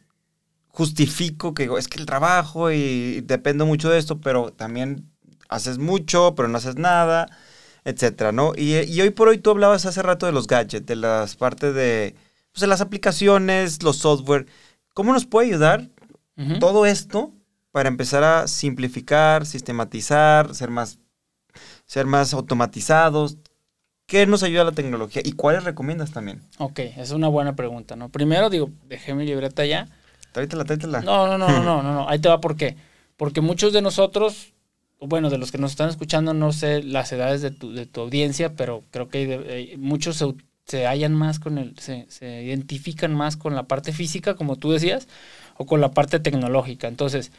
justifico 0.78 1.54
que 1.54 1.70
es 1.78 1.88
que 1.88 1.98
el 1.98 2.06
trabajo 2.06 2.70
y 2.70 3.20
dependo 3.22 3.66
mucho 3.66 3.90
de 3.90 3.98
esto, 3.98 4.20
pero 4.20 4.52
también 4.52 5.10
haces 5.48 5.78
mucho, 5.78 6.34
pero 6.36 6.48
no 6.48 6.58
haces 6.58 6.76
nada, 6.76 7.28
etcétera, 7.88 8.32
¿no? 8.32 8.52
Y, 8.54 8.74
y 8.74 9.00
hoy 9.00 9.10
por 9.10 9.28
hoy 9.28 9.38
tú 9.38 9.50
hablabas 9.50 9.86
hace 9.86 10.02
rato 10.02 10.26
de 10.26 10.32
los 10.32 10.46
gadgets, 10.46 10.84
de 10.84 10.96
las 10.96 11.36
partes 11.36 11.74
de, 11.74 12.14
pues, 12.52 12.60
de 12.60 12.66
las 12.66 12.82
aplicaciones, 12.82 13.82
los 13.82 13.96
software. 13.96 14.46
¿Cómo 14.92 15.12
nos 15.12 15.24
puede 15.24 15.48
ayudar 15.48 15.88
todo 16.60 16.86
esto 16.86 17.32
para 17.72 17.88
empezar 17.88 18.22
a 18.24 18.46
simplificar, 18.46 19.46
sistematizar, 19.46 20.54
ser 20.54 20.70
más, 20.70 20.98
ser 21.86 22.04
más 22.04 22.34
automatizados? 22.34 23.38
¿Qué 24.06 24.26
nos 24.26 24.42
ayuda 24.42 24.64
la 24.64 24.72
tecnología 24.72 25.22
y 25.24 25.32
cuáles 25.32 25.64
recomiendas 25.64 26.12
también? 26.12 26.42
Ok, 26.58 26.80
es 26.80 27.10
una 27.10 27.28
buena 27.28 27.56
pregunta, 27.56 27.96
¿no? 27.96 28.10
Primero, 28.10 28.50
digo, 28.50 28.70
dejé 28.84 29.14
mi 29.14 29.24
libreta 29.24 29.64
ya. 29.64 29.88
Tráetela, 30.32 30.64
tráetela. 30.64 31.00
No, 31.00 31.26
no, 31.26 31.38
no, 31.38 31.48
no, 31.48 31.62
no, 31.62 31.82
no, 31.82 31.92
no. 31.94 32.08
Ahí 32.08 32.18
te 32.18 32.28
va 32.28 32.40
por 32.40 32.56
qué. 32.56 32.76
Porque 33.16 33.40
muchos 33.40 33.72
de 33.72 33.82
nosotros, 33.82 34.52
bueno, 35.00 35.30
de 35.30 35.38
los 35.38 35.52
que 35.52 35.58
nos 35.58 35.72
están 35.72 35.88
escuchando, 35.90 36.34
no 36.34 36.52
sé 36.52 36.82
las 36.82 37.12
edades 37.12 37.42
de 37.42 37.50
tu, 37.50 37.72
de 37.72 37.86
tu 37.86 38.00
audiencia, 38.00 38.54
pero 38.56 38.84
creo 38.90 39.08
que 39.08 39.18
hay- 39.50 39.76
muchos 39.76 40.16
se, 40.16 40.34
se 40.66 40.86
hallan 40.86 41.14
más 41.14 41.38
con 41.38 41.58
el, 41.58 41.78
se, 41.78 42.06
se 42.10 42.42
identifican 42.44 43.14
más 43.14 43.36
con 43.36 43.54
la 43.54 43.64
parte 43.68 43.92
física, 43.92 44.34
como 44.34 44.56
tú 44.56 44.72
decías, 44.72 45.08
o 45.56 45.66
con 45.66 45.80
la 45.80 45.92
parte 45.92 46.20
tecnológica. 46.20 46.88
Entonces, 46.88 47.30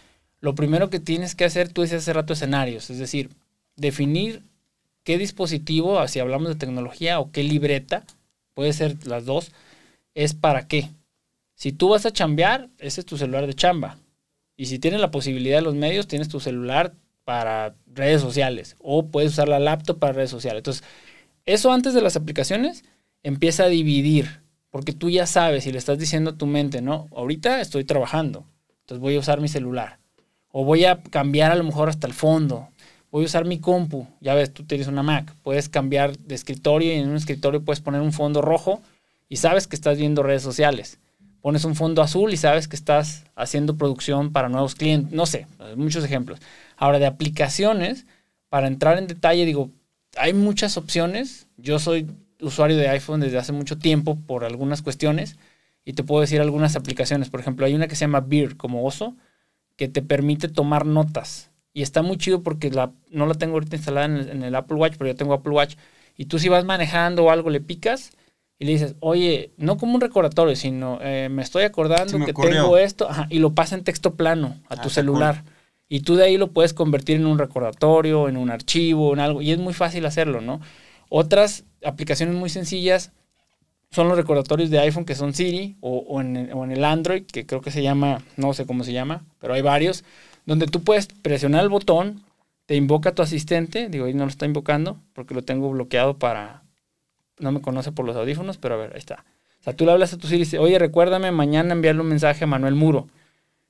lo 0.42 0.56
primero 0.56 0.90
que 0.90 1.00
tienes 1.00 1.36
que 1.36 1.46
hacer, 1.46 1.70
tú 1.74 1.82
decías 1.82 2.04
hace 2.04 2.14
rato 2.14 2.34
escenarios, 2.34 2.90
es 2.90 2.98
decir, 3.00 3.30
definir 3.76 4.44
qué 5.04 5.18
dispositivo, 5.18 6.06
si 6.08 6.20
hablamos 6.20 6.50
de 6.50 6.56
tecnología, 6.56 7.20
o 7.20 7.32
qué 7.32 7.44
libreta, 7.44 8.06
puede 8.54 8.74
ser 8.74 9.06
las 9.08 9.26
dos, 9.26 9.52
es 10.16 10.34
para 10.34 10.68
qué. 10.68 10.90
Si 11.56 11.72
tú 11.72 11.90
vas 11.90 12.06
a 12.06 12.12
chambear, 12.12 12.70
ese 12.80 13.02
es 13.02 13.06
tu 13.06 13.18
celular 13.18 13.48
de 13.48 13.54
chamba. 13.54 13.98
Y 14.58 14.68
si 14.68 14.80
tienes 14.80 15.02
la 15.02 15.12
posibilidad 15.12 15.58
de 15.58 15.64
los 15.64 15.76
medios, 15.76 16.08
tienes 16.08 16.30
tu 16.30 16.40
celular 16.40 16.94
para 17.30 17.76
redes 17.86 18.22
sociales 18.22 18.76
o 18.80 19.06
puedes 19.06 19.34
usar 19.34 19.48
la 19.48 19.60
laptop 19.60 20.00
para 20.00 20.14
redes 20.14 20.32
sociales. 20.32 20.62
Entonces, 20.62 20.84
eso 21.46 21.72
antes 21.72 21.94
de 21.94 22.02
las 22.02 22.16
aplicaciones 22.16 22.84
empieza 23.22 23.66
a 23.66 23.68
dividir, 23.68 24.42
porque 24.72 24.94
tú 24.94 25.12
ya 25.12 25.28
sabes 25.28 25.68
y 25.68 25.72
le 25.72 25.78
estás 25.78 26.00
diciendo 26.00 26.32
a 26.32 26.38
tu 26.38 26.48
mente, 26.48 26.82
no, 26.82 27.08
ahorita 27.16 27.62
estoy 27.62 27.84
trabajando, 27.84 28.46
entonces 28.80 29.00
voy 29.00 29.16
a 29.16 29.20
usar 29.20 29.42
mi 29.42 29.48
celular. 29.48 30.00
O 30.52 30.66
voy 30.66 30.86
a 30.86 31.04
cambiar 31.04 31.52
a 31.52 31.56
lo 31.56 31.64
mejor 31.64 31.88
hasta 31.90 32.08
el 32.08 32.14
fondo. 32.14 32.70
Voy 33.12 33.26
a 33.26 33.28
usar 33.28 33.46
mi 33.46 33.60
compu. 33.60 34.08
Ya 34.22 34.34
ves, 34.34 34.52
tú 34.52 34.64
tienes 34.64 34.88
una 34.88 35.04
Mac. 35.04 35.32
Puedes 35.44 35.70
cambiar 35.70 36.18
de 36.18 36.34
escritorio 36.34 36.92
y 36.92 36.98
en 36.98 37.10
un 37.10 37.16
escritorio 37.16 37.64
puedes 37.64 37.80
poner 37.80 38.02
un 38.02 38.12
fondo 38.12 38.42
rojo 38.42 38.82
y 39.30 39.36
sabes 39.36 39.68
que 39.68 39.76
estás 39.76 40.00
viendo 40.00 40.24
redes 40.24 40.42
sociales 40.42 40.98
pones 41.42 41.66
un 41.66 41.76
fondo 41.76 42.02
azul 42.02 42.34
y 42.34 42.38
sabes 42.38 42.68
que 42.68 42.76
estás 42.76 43.26
haciendo 43.36 43.78
producción 43.78 44.32
para 44.32 44.50
nuevos 44.50 44.76
clientes, 44.76 45.14
no 45.14 45.26
sé, 45.26 45.48
muchos 45.76 46.04
ejemplos. 46.04 46.40
Ahora, 46.78 47.00
de 47.00 47.06
aplicaciones, 47.06 48.06
para 48.50 48.68
entrar 48.68 48.98
en 48.98 49.08
detalle, 49.08 49.46
digo, 49.46 49.70
hay 50.18 50.34
muchas 50.34 50.78
opciones. 50.78 51.48
Yo 51.58 51.80
soy 51.80 52.08
usuario 52.42 52.78
de 52.78 52.90
iPhone 52.90 53.20
desde 53.20 53.38
hace 53.38 53.52
mucho 53.52 53.78
tiempo 53.78 54.18
por 54.28 54.44
algunas 54.44 54.82
cuestiones 54.82 55.38
y 55.86 55.94
te 55.94 56.04
puedo 56.04 56.22
decir 56.22 56.42
algunas 56.42 56.76
aplicaciones. 56.76 57.30
Por 57.30 57.40
ejemplo, 57.40 57.66
hay 57.66 57.74
una 57.74 57.88
que 57.88 57.96
se 57.96 58.02
llama 58.02 58.22
Beer, 58.22 58.58
como 58.58 58.86
oso, 58.86 59.16
que 59.76 59.88
te 59.88 60.02
permite 60.02 60.48
tomar 60.48 60.86
notas. 60.86 61.52
Y 61.74 61.82
está 61.82 62.02
muy 62.02 62.18
chido 62.18 62.44
porque 62.44 62.70
la, 62.72 62.92
no 63.12 63.26
la 63.26 63.36
tengo 63.36 63.54
ahorita 63.54 63.76
instalada 63.76 64.06
en 64.06 64.44
el, 64.44 64.56
Apple 64.56 64.78
Watch, 64.78 64.96
pero 64.98 65.10
yo 65.10 65.16
tengo 65.16 65.34
Apple 65.34 65.54
Watch. 65.54 65.76
Y 66.18 66.26
tú 66.26 66.40
si 66.40 66.50
vas 66.50 66.66
manejando 66.66 67.30
algo, 67.30 67.50
le 67.50 67.62
picas 67.62 68.12
y 68.60 68.66
le 68.66 68.74
dices, 68.74 68.96
oye, 69.00 69.52
no 69.58 69.78
como 69.78 69.96
un 69.96 70.02
recordatorio, 70.02 70.56
sino 70.56 71.00
eh, 71.02 71.30
me 71.32 71.42
estoy 71.42 71.64
acordando 71.64 72.18
me 72.20 72.26
que 72.26 72.32
ocurrió. 72.32 72.52
tengo 72.64 72.78
esto, 72.78 73.10
ajá, 73.10 73.28
y 73.30 73.40
lo 73.40 73.52
pasa 73.56 73.76
en 73.76 73.84
texto 73.86 74.16
plano 74.16 74.58
a 74.70 74.74
Ah, 74.76 74.82
tu 74.82 74.90
está 74.90 75.02
celular. 75.02 75.44
Y 75.88 76.02
tú 76.02 76.16
de 76.16 76.26
ahí 76.26 76.38
lo 76.38 76.52
puedes 76.52 76.74
convertir 76.74 77.16
en 77.16 77.26
un 77.26 77.40
recordatorio, 77.40 78.28
en 78.30 78.38
un 78.38 78.52
archivo, 78.52 79.14
en 79.14 79.20
algo, 79.20 79.42
y 79.42 79.52
es 79.52 79.58
muy 79.60 79.74
fácil 79.74 80.06
hacerlo, 80.06 80.42
¿no? 80.42 80.60
Otras 81.10 81.64
aplicaciones 81.84 82.36
muy 82.36 82.50
sencillas 82.50 83.12
son 83.92 84.08
los 84.08 84.18
recordatorios 84.18 84.70
de 84.70 84.80
iPhone 84.80 85.06
que 85.06 85.16
son 85.16 85.34
Siri 85.34 85.78
o, 85.82 85.98
o 86.00 86.22
en, 86.22 86.38
el- 86.38 86.54
o 86.54 86.64
en 86.64 86.72
el 86.72 86.84
Android, 86.86 87.24
que 87.26 87.46
creo 87.46 87.62
que 87.62 87.72
se 87.72 87.82
llama, 87.82 88.22
no 88.38 88.54
sé 88.54 88.66
cómo 88.66 88.84
se 88.84 88.94
llama, 88.94 89.26
pero 89.40 89.54
hay 89.54 89.62
varios, 89.62 90.04
donde 90.46 90.68
tú 90.68 90.84
puedes 90.84 91.08
presionar 91.08 91.64
el 91.64 91.70
botón, 91.70 92.24
te 92.68 92.76
invoca 92.76 93.16
tu 93.16 93.24
asistente, 93.24 93.90
digo, 93.90 94.06
ahí 94.06 94.14
no 94.14 94.26
lo 94.26 94.30
está 94.30 94.46
invocando 94.46 95.00
porque 95.14 95.34
lo 95.34 95.42
tengo 95.44 95.72
bloqueado 95.72 96.20
para, 96.20 96.62
no 97.40 97.52
me 97.52 97.62
conoce 97.62 97.92
por 97.92 98.06
los 98.06 98.16
audífonos, 98.16 98.58
pero 98.58 98.76
a 98.76 98.78
ver, 98.78 98.92
ahí 98.94 99.00
está. 99.00 99.26
O 99.62 99.64
sea, 99.64 99.76
tú 99.76 99.86
le 99.86 99.92
hablas 99.92 100.14
a 100.14 100.18
tu 100.18 100.28
Siri 100.28 100.38
y 100.38 100.40
dices, 100.46 100.60
oye, 100.60 100.80
recuérdame 100.80 101.32
mañana 101.32 101.74
enviarle 101.74 102.02
un 102.02 102.08
mensaje 102.10 102.44
a 102.44 102.48
Manuel 102.48 102.76
Muro 102.76 103.08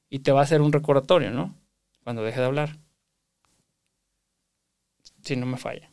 y 0.10 0.20
te 0.20 0.32
va 0.32 0.42
a 0.42 0.44
hacer 0.44 0.62
un 0.62 0.74
recordatorio, 0.74 1.32
¿no? 1.32 1.56
Cuando 2.04 2.24
deje 2.24 2.40
de 2.40 2.46
hablar. 2.48 2.78
Si 5.24 5.36
no 5.36 5.46
me 5.46 5.58
falla. 5.58 5.90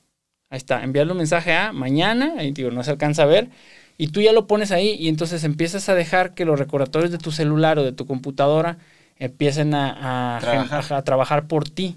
Ahí 0.51 0.59
está, 0.59 0.83
enviarle 0.85 1.12
un 1.12 1.19
mensaje 1.19 1.53
a 1.55 1.73
mañana, 1.73 2.35
ahí 2.39 2.53
digo, 2.53 2.71
no 2.71 2.83
se 2.85 2.93
alcanza 2.93 3.25
a 3.25 3.27
ver, 3.27 3.51
y 3.99 4.09
tú 4.09 4.21
ya 4.21 4.33
lo 4.33 4.47
pones 4.47 4.71
ahí 4.71 4.95
y 4.99 5.09
entonces 5.09 5.43
empiezas 5.45 5.89
a 5.89 5.95
dejar 5.95 6.35
que 6.35 6.45
los 6.45 6.59
recordatorios 6.59 7.11
de 7.11 7.19
tu 7.19 7.33
celular 7.33 7.79
o 7.79 7.85
de 7.85 7.93
tu 7.93 8.07
computadora 8.07 8.79
empiecen 9.19 9.75
a, 9.75 10.37
a- 10.37 10.39
Trabajar. 10.39 10.85
a- 10.93 10.97
a 10.99 11.03
trabajar 11.05 11.49
por 11.49 11.69
ti. 11.69 11.97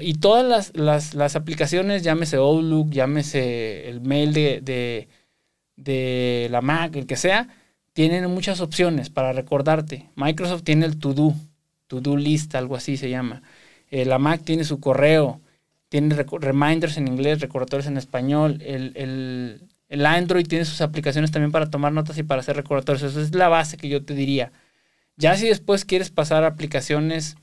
Y 0.00 0.14
todas 0.14 0.44
las, 0.44 0.76
las- 0.76 1.14
las 1.14 1.36
aplicaciones, 1.36 2.02
llámese 2.02 2.36
Outlook, 2.36 2.90
llámese 2.90 3.88
el 3.88 4.00
mail 4.00 4.32
de, 4.32 4.60
de, 5.76 6.48
la 6.50 6.60
Mac, 6.60 6.94
el 6.96 7.06
que 7.06 7.16
sea, 7.16 7.48
tienen 7.92 8.30
muchas 8.30 8.60
opciones 8.60 9.10
para 9.10 9.32
recordarte. 9.32 10.06
Microsoft 10.16 10.62
tiene 10.62 10.86
el 10.86 10.98
To-Do, 10.98 11.34
To-Do 11.86 12.16
List, 12.16 12.54
algo 12.54 12.76
así 12.76 12.96
se 12.96 13.08
llama. 13.10 13.42
Eh, 13.90 14.04
la 14.04 14.18
Mac 14.18 14.42
tiene 14.44 14.64
su 14.64 14.80
correo, 14.80 15.40
tiene 15.88 16.14
reminders 16.14 16.96
en 16.98 17.08
inglés, 17.08 17.40
recordatorios 17.40 17.86
en 17.86 17.96
español. 17.96 18.60
El, 18.64 18.92
el- 18.94 19.62
el 19.88 20.04
Android 20.04 20.46
tiene 20.46 20.66
sus 20.66 20.82
aplicaciones 20.82 21.30
también 21.30 21.50
para 21.50 21.70
tomar 21.70 21.92
notas 21.92 22.18
y 22.18 22.22
para 22.22 22.40
hacer 22.40 22.56
recordatorios. 22.56 23.02
Esa 23.04 23.22
es 23.22 23.34
la 23.34 23.48
base 23.48 23.78
que 23.78 23.88
yo 23.88 24.04
te 24.04 24.14
diría. 24.14 24.52
Ya 25.16 25.34
si 25.36 25.48
después 25.48 25.84
quieres 25.86 26.10
pasar 26.10 26.44
a 26.44 26.48
aplicaciones 26.48 27.36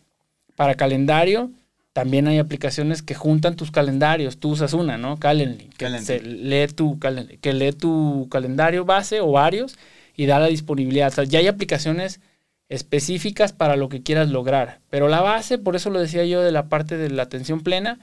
para 0.55 0.75
calendario, 0.75 1.49
también 1.95 2.27
hay 2.27 2.39
aplicaciones 2.39 3.01
que 3.01 3.15
juntan 3.15 3.55
tus 3.55 3.71
calendarios. 3.71 4.37
Tú 4.37 4.49
usas 4.49 4.73
una, 4.73 4.97
¿no? 4.97 5.15
Calendly, 5.15 5.67
que, 5.69 5.85
Calendly. 5.85 6.05
se 6.05 6.19
lee 6.19 6.67
tu 6.67 6.99
que 6.99 7.53
lee 7.53 7.71
tu 7.71 8.27
calendario 8.29 8.83
base 8.83 9.21
o 9.21 9.31
varios 9.31 9.77
y 10.13 10.25
da 10.25 10.37
la 10.41 10.47
disponibilidad. 10.47 11.07
O 11.07 11.15
sea, 11.15 11.23
ya 11.23 11.39
hay 11.39 11.47
aplicaciones 11.47 12.19
específicas 12.67 13.53
para 13.53 13.77
lo 13.77 13.87
que 13.87 14.03
quieras 14.03 14.29
lograr. 14.29 14.81
Pero 14.89 15.07
la 15.07 15.21
base, 15.21 15.57
por 15.57 15.77
eso 15.77 15.89
lo 15.89 16.01
decía 16.01 16.25
yo 16.25 16.41
de 16.41 16.51
la 16.51 16.67
parte 16.67 16.97
de 16.97 17.09
la 17.11 17.23
atención 17.23 17.61
plena, 17.61 17.97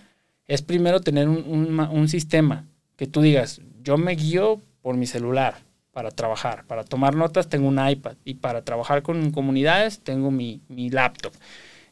es 0.46 0.62
primero 0.62 1.02
tener 1.02 1.28
un, 1.28 1.44
un 1.46 1.78
un 1.78 2.08
sistema 2.08 2.64
que 2.96 3.06
tú 3.06 3.20
digas, 3.20 3.60
yo 3.82 3.98
me 3.98 4.14
guío 4.14 4.62
por 4.80 4.96
mi 4.96 5.04
celular 5.04 5.56
para 5.92 6.10
trabajar, 6.10 6.64
para 6.64 6.82
tomar 6.82 7.14
notas 7.14 7.50
tengo 7.50 7.68
un 7.68 7.78
iPad 7.86 8.16
y 8.24 8.34
para 8.34 8.64
trabajar 8.64 9.02
con 9.02 9.32
comunidades 9.32 10.00
tengo 10.00 10.30
mi, 10.30 10.62
mi 10.68 10.88
laptop. 10.88 11.34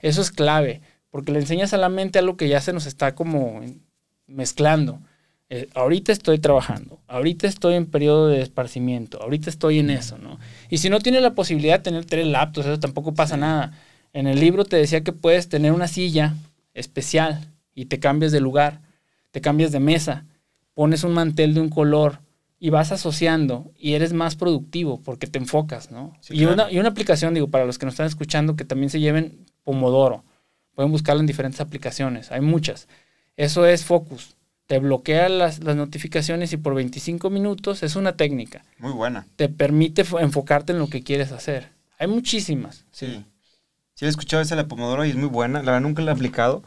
Eso 0.00 0.22
es 0.22 0.30
clave, 0.30 0.80
porque 1.10 1.32
le 1.32 1.40
enseñas 1.40 1.72
a 1.72 1.78
la 1.78 1.88
mente 1.88 2.18
algo 2.18 2.36
que 2.36 2.48
ya 2.48 2.60
se 2.60 2.72
nos 2.72 2.86
está 2.86 3.14
como 3.14 3.60
mezclando. 4.26 5.00
Eh, 5.52 5.68
ahorita 5.74 6.12
estoy 6.12 6.38
trabajando, 6.38 7.00
ahorita 7.08 7.48
estoy 7.48 7.74
en 7.74 7.86
periodo 7.86 8.28
de 8.28 8.40
esparcimiento, 8.40 9.20
ahorita 9.20 9.50
estoy 9.50 9.80
en 9.80 9.90
eso, 9.90 10.16
¿no? 10.16 10.38
Y 10.68 10.78
si 10.78 10.88
no 10.88 11.00
tienes 11.00 11.22
la 11.22 11.34
posibilidad 11.34 11.78
de 11.78 11.82
tener 11.82 12.04
tres 12.04 12.24
laptops, 12.28 12.68
eso 12.68 12.78
tampoco 12.78 13.14
pasa 13.14 13.36
nada. 13.36 13.72
En 14.12 14.28
el 14.28 14.38
libro 14.38 14.64
te 14.64 14.76
decía 14.76 15.02
que 15.02 15.12
puedes 15.12 15.48
tener 15.48 15.72
una 15.72 15.88
silla 15.88 16.36
especial 16.72 17.48
y 17.74 17.86
te 17.86 17.98
cambias 17.98 18.30
de 18.30 18.38
lugar, 18.38 18.80
te 19.32 19.40
cambias 19.40 19.72
de 19.72 19.80
mesa, 19.80 20.24
pones 20.74 21.02
un 21.02 21.14
mantel 21.14 21.54
de 21.54 21.60
un 21.60 21.68
color 21.68 22.20
y 22.60 22.70
vas 22.70 22.92
asociando 22.92 23.72
y 23.76 23.94
eres 23.94 24.12
más 24.12 24.36
productivo 24.36 25.00
porque 25.02 25.26
te 25.26 25.40
enfocas, 25.40 25.90
¿no? 25.90 26.12
Sí, 26.20 26.34
y, 26.34 26.38
claro. 26.38 26.54
una, 26.54 26.70
y 26.70 26.78
una 26.78 26.90
aplicación, 26.90 27.34
digo, 27.34 27.48
para 27.48 27.64
los 27.64 27.76
que 27.76 27.86
nos 27.86 27.94
están 27.94 28.06
escuchando, 28.06 28.54
que 28.54 28.64
también 28.64 28.90
se 28.90 29.00
lleven 29.00 29.46
Pomodoro. 29.64 30.22
Pueden 30.74 30.92
buscarlo 30.92 31.20
en 31.20 31.26
diferentes 31.26 31.60
aplicaciones, 31.60 32.30
hay 32.32 32.40
muchas. 32.40 32.88
Eso 33.36 33.66
es 33.66 33.84
Focus. 33.84 34.36
Te 34.66 34.78
bloquea 34.78 35.28
las, 35.28 35.64
las 35.64 35.74
notificaciones 35.76 36.52
y 36.52 36.56
por 36.56 36.74
25 36.74 37.28
minutos 37.28 37.82
es 37.82 37.96
una 37.96 38.16
técnica. 38.16 38.64
Muy 38.78 38.92
buena. 38.92 39.26
Te 39.36 39.48
permite 39.48 40.04
fo- 40.04 40.20
enfocarte 40.20 40.72
en 40.72 40.78
lo 40.78 40.88
que 40.88 41.02
quieres 41.02 41.32
hacer. 41.32 41.70
Hay 41.98 42.06
muchísimas. 42.06 42.84
Sí. 42.92 43.24
Sí, 43.94 44.06
he 44.06 44.08
escuchado 44.08 44.42
esa 44.42 44.56
de 44.56 44.62
la 44.62 44.68
Pomodoro 44.68 45.04
y 45.04 45.10
es 45.10 45.16
muy 45.16 45.28
buena. 45.28 45.58
La 45.60 45.72
verdad 45.72 45.80
nunca 45.80 46.02
la 46.02 46.12
he 46.12 46.14
aplicado. 46.14 46.62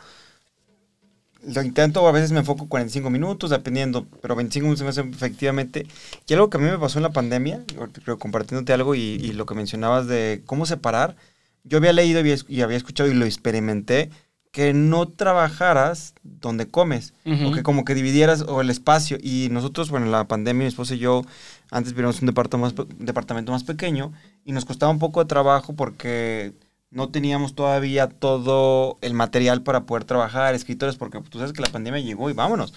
Lo 1.46 1.62
intento, 1.62 2.08
a 2.08 2.12
veces 2.14 2.32
me 2.32 2.40
enfoco 2.40 2.70
45 2.70 3.10
minutos, 3.10 3.50
dependiendo, 3.50 4.06
pero 4.22 4.34
25 4.36 4.66
minutos 4.68 4.84
me 4.84 4.90
hace 4.90 5.02
efectivamente. 5.02 5.86
Y 6.26 6.34
algo 6.34 6.50
que 6.50 6.56
a 6.58 6.60
mí 6.62 6.70
me 6.70 6.80
pasó 6.80 7.00
en 7.00 7.04
la 7.04 7.12
pandemia, 7.12 7.62
creo 8.06 8.18
compartiéndote 8.18 8.72
algo 8.72 8.96
y, 8.96 9.00
y 9.02 9.34
lo 9.34 9.46
que 9.46 9.54
mencionabas 9.54 10.08
de 10.08 10.42
cómo 10.46 10.66
separar, 10.66 11.18
yo 11.64 11.78
había 11.78 11.94
leído 11.94 12.20
y 12.48 12.62
había, 12.62 12.78
escuchado 12.78 13.10
y 13.10 13.14
lo 13.14 13.26
experimenté, 13.26 14.10
que 14.52 14.74
no 14.74 15.08
trabajaras 15.08 16.14
donde 16.22 16.68
comes, 16.70 17.14
o 17.48 17.52
que 17.52 17.64
como 17.64 17.86
que 17.86 17.96
dividieras 17.96 18.42
o 18.48 18.62
el 18.62 18.70
espacio. 18.70 19.18
Y 19.22 19.48
nosotros, 19.50 19.90
bueno, 19.90 20.06
en 20.06 20.12
la 20.12 20.28
pandemia, 20.28 20.64
mi 20.64 20.68
esposa 20.68 20.94
y 20.94 21.00
yo, 21.00 21.24
antes 21.72 21.94
vivíamos 21.94 22.22
un 22.22 22.28
departamento 22.28 22.86
más, 22.86 22.88
departamento 23.00 23.52
más 23.52 23.64
pequeño 23.64 24.12
y 24.46 24.52
nos 24.52 24.66
costaba 24.66 24.92
un 24.92 25.00
poco 25.00 25.22
de 25.22 25.28
trabajo 25.28 25.74
porque 25.76 26.54
no 26.92 27.10
teníamos 27.10 27.56
todavía 27.56 28.08
todo 28.10 29.00
el 29.02 29.16
material 29.16 29.64
para 29.64 29.86
poder 29.88 30.04
trabajar, 30.04 30.54
escritores, 30.54 30.98
porque 30.98 31.20
tú 31.22 31.40
sabes 31.40 31.54
que 31.54 31.62
la 31.64 31.70
pandemia 31.72 32.00
llegó 32.02 32.30
y 32.30 32.34
vámonos. 32.34 32.74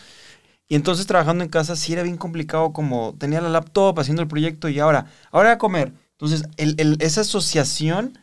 Y 0.68 0.74
entonces 0.74 1.06
trabajando 1.06 1.44
en 1.44 1.50
casa 1.50 1.76
sí 1.76 1.92
era 1.92 2.02
bien 2.02 2.16
complicado, 2.16 2.72
como 2.72 3.14
tenía 3.18 3.42
la 3.42 3.50
laptop 3.50 4.00
haciendo 4.00 4.22
el 4.22 4.28
proyecto 4.28 4.70
y 4.70 4.80
ahora, 4.80 5.06
ahora 5.30 5.52
a 5.52 5.58
comer. 5.58 5.92
Entonces, 6.12 6.44
el- 6.56 6.74
el- 6.78 6.96
esa 7.00 7.20
asociación 7.20 8.18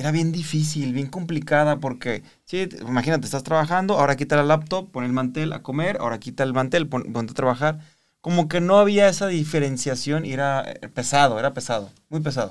era 0.00 0.10
bien 0.12 0.32
difícil, 0.32 0.92
bien 0.92 1.06
complicada, 1.08 1.78
porque, 1.80 2.22
sí, 2.44 2.66
te- 2.66 2.78
imagínate, 2.78 3.26
estás 3.26 3.42
trabajando, 3.44 3.98
ahora 3.98 4.16
quita 4.16 4.36
la 4.36 4.44
laptop, 4.44 4.90
pon 4.90 5.04
el 5.04 5.12
mantel 5.12 5.52
a 5.52 5.62
comer, 5.62 5.98
ahora 6.00 6.18
quita 6.20 6.42
el 6.44 6.52
mantel, 6.54 6.88
pon- 6.88 7.12
ponte 7.12 7.32
a 7.32 7.34
trabajar. 7.34 7.80
Como 8.20 8.48
que 8.48 8.60
no 8.60 8.78
había 8.78 9.08
esa 9.08 9.28
diferenciación 9.28 10.26
y 10.26 10.32
era 10.32 10.64
eh, 10.70 10.88
pesado, 10.88 11.38
era 11.38 11.54
pesado, 11.54 11.90
muy 12.10 12.20
pesado. 12.20 12.50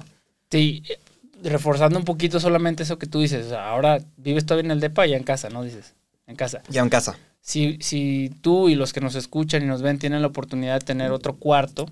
Sí, 0.52 0.84
eh, 0.90 1.00
reforzando 1.44 1.98
un 2.00 2.06
poquito 2.06 2.40
solamente 2.40 2.84
eso 2.84 2.98
que 3.00 3.08
tú 3.08 3.20
dices. 3.22 3.46
o 3.48 3.50
sea, 3.50 3.70
ahora 3.70 4.00
vives 4.18 4.46
todavía 4.46 4.66
en 4.68 4.72
el 4.72 4.80
DEPA 4.80 5.08
y 5.08 5.14
en 5.14 5.24
casa, 5.24 5.50
¿no? 5.50 5.64
Dices, 5.64 5.96
en 6.28 6.36
casa. 6.36 6.62
Ya 6.70 6.82
en 6.82 6.90
casa. 6.90 7.16
Si, 7.42 7.78
si 7.82 8.32
tú 8.42 8.70
y 8.70 8.76
los 8.76 8.94
que 8.94 9.02
nos 9.02 9.16
escuchan 9.16 9.64
y 9.64 9.66
nos 9.66 9.82
ven 9.82 9.98
tienen 10.00 10.22
la 10.22 10.28
oportunidad 10.28 10.80
de 10.80 10.86
tener 10.86 11.12
otro 11.12 11.38
cuarto, 11.38 11.86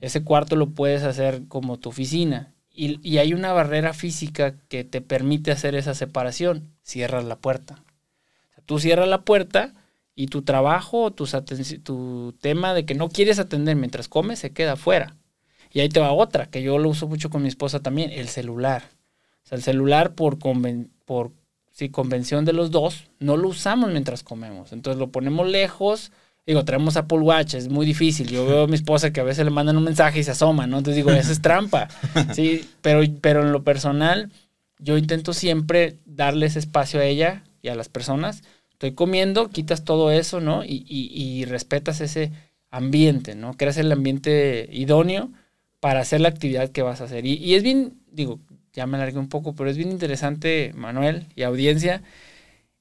ese 0.00 0.22
cuarto 0.24 0.56
lo 0.56 0.70
puedes 0.70 1.02
hacer 1.02 1.42
como 1.48 1.78
tu 1.78 1.90
oficina. 1.90 2.52
Y, 2.76 3.18
hay 3.18 3.32
una 3.32 3.52
barrera 3.52 3.94
física 3.94 4.54
que 4.68 4.84
te 4.84 5.00
permite 5.00 5.50
hacer 5.50 5.74
esa 5.74 5.94
separación. 5.94 6.74
Cierras 6.82 7.24
la 7.24 7.36
puerta. 7.36 7.82
Tú 8.66 8.78
cierras 8.78 9.08
la 9.08 9.22
puerta 9.22 9.72
y 10.14 10.26
tu 10.26 10.42
trabajo, 10.42 11.12
tu 11.12 12.34
tema 12.40 12.74
de 12.74 12.84
que 12.84 12.94
no 12.94 13.08
quieres 13.08 13.38
atender 13.38 13.76
mientras 13.76 14.08
comes 14.08 14.40
se 14.40 14.52
queda 14.52 14.72
afuera. 14.72 15.16
Y 15.72 15.80
ahí 15.80 15.88
te 15.88 16.00
va 16.00 16.12
otra, 16.12 16.46
que 16.46 16.62
yo 16.62 16.78
lo 16.78 16.88
uso 16.88 17.08
mucho 17.08 17.30
con 17.30 17.42
mi 17.42 17.48
esposa 17.48 17.80
también, 17.80 18.10
el 18.10 18.28
celular. 18.28 18.84
O 19.44 19.48
sea, 19.48 19.56
el 19.56 19.62
celular 19.62 20.14
por, 20.14 20.38
conven- 20.38 20.90
convención 21.90 22.44
de 22.44 22.52
los 22.52 22.70
dos, 22.70 23.08
no 23.20 23.36
lo 23.36 23.48
usamos 23.48 23.90
mientras 23.90 24.22
comemos. 24.22 24.72
Entonces 24.72 24.98
lo 24.98 25.12
ponemos 25.12 25.46
lejos. 25.46 26.12
Digo, 26.46 26.64
traemos 26.64 26.96
Apple 26.96 27.18
Watch, 27.18 27.54
es 27.54 27.68
muy 27.68 27.84
difícil. 27.84 28.28
Yo 28.28 28.46
veo 28.46 28.62
a 28.64 28.66
mi 28.68 28.76
esposa 28.76 29.12
que 29.12 29.20
a 29.20 29.24
veces 29.24 29.44
le 29.44 29.50
mandan 29.50 29.76
un 29.76 29.82
mensaje 29.84 30.20
y 30.20 30.24
se 30.24 30.30
asoma, 30.30 30.66
¿no? 30.68 30.78
Entonces 30.78 30.96
digo, 30.96 31.10
esa 31.12 31.32
es 31.32 31.42
trampa. 31.42 31.88
Sí, 32.34 32.64
pero, 32.82 33.00
pero 33.20 33.42
en 33.42 33.52
lo 33.52 33.64
personal, 33.64 34.30
yo 34.78 34.96
intento 34.96 35.32
siempre 35.32 35.96
darle 36.04 36.46
ese 36.46 36.60
espacio 36.60 37.00
a 37.00 37.04
ella 37.04 37.42
y 37.62 37.68
a 37.68 37.74
las 37.74 37.88
personas. 37.88 38.42
Estoy 38.70 38.92
comiendo, 38.92 39.48
quitas 39.48 39.84
todo 39.84 40.10
eso, 40.12 40.40
¿no? 40.40 40.64
Y, 40.64 40.84
y- 40.88 41.10
y 41.12 41.44
respetas 41.46 42.00
ese 42.00 42.30
ambiente, 42.70 43.34
¿no? 43.34 43.54
Creas 43.54 43.78
el 43.78 43.90
ambiente 43.90 44.68
idóneo 44.70 45.30
para 45.80 46.00
hacer 46.00 46.20
la 46.20 46.28
actividad 46.28 46.70
que 46.70 46.82
vas 46.82 47.00
a 47.00 47.04
hacer. 47.04 47.26
Y, 47.26 47.34
y 47.34 47.54
es 47.54 47.62
bien, 47.64 47.94
digo, 48.12 48.38
ya 48.72 48.86
me 48.86 48.98
alargué 48.98 49.18
un 49.18 49.28
poco, 49.28 49.54
pero 49.54 49.68
es 49.70 49.76
bien 49.76 49.90
interesante, 49.90 50.72
Manuel 50.76 51.26
y 51.34 51.42
audiencia, 51.42 52.02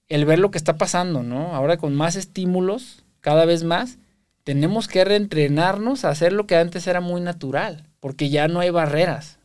el 0.08 0.25
ver 0.25 0.39
lo 0.39 0.51
que 0.51 0.58
está 0.58 0.78
pasando, 0.78 1.23
¿no? 1.23 1.56
Ahora 1.56 1.78
con 1.78 1.95
más 1.95 2.15
estímulos, 2.15 3.04
cada 3.26 3.46
vez 3.46 3.64
más, 3.64 3.98
tenemos 4.44 4.88
que 4.88 5.04
reentrenarnos 5.04 6.06
a 6.06 6.10
hacer 6.10 6.32
lo 6.32 6.46
que 6.46 6.58
antes 6.58 6.86
era 6.86 7.02
muy 7.02 7.22
natural, 7.22 7.90
porque 8.00 8.30
ya 8.30 8.48
no 8.48 8.60
hay 8.60 8.70
barreras, 8.70 9.40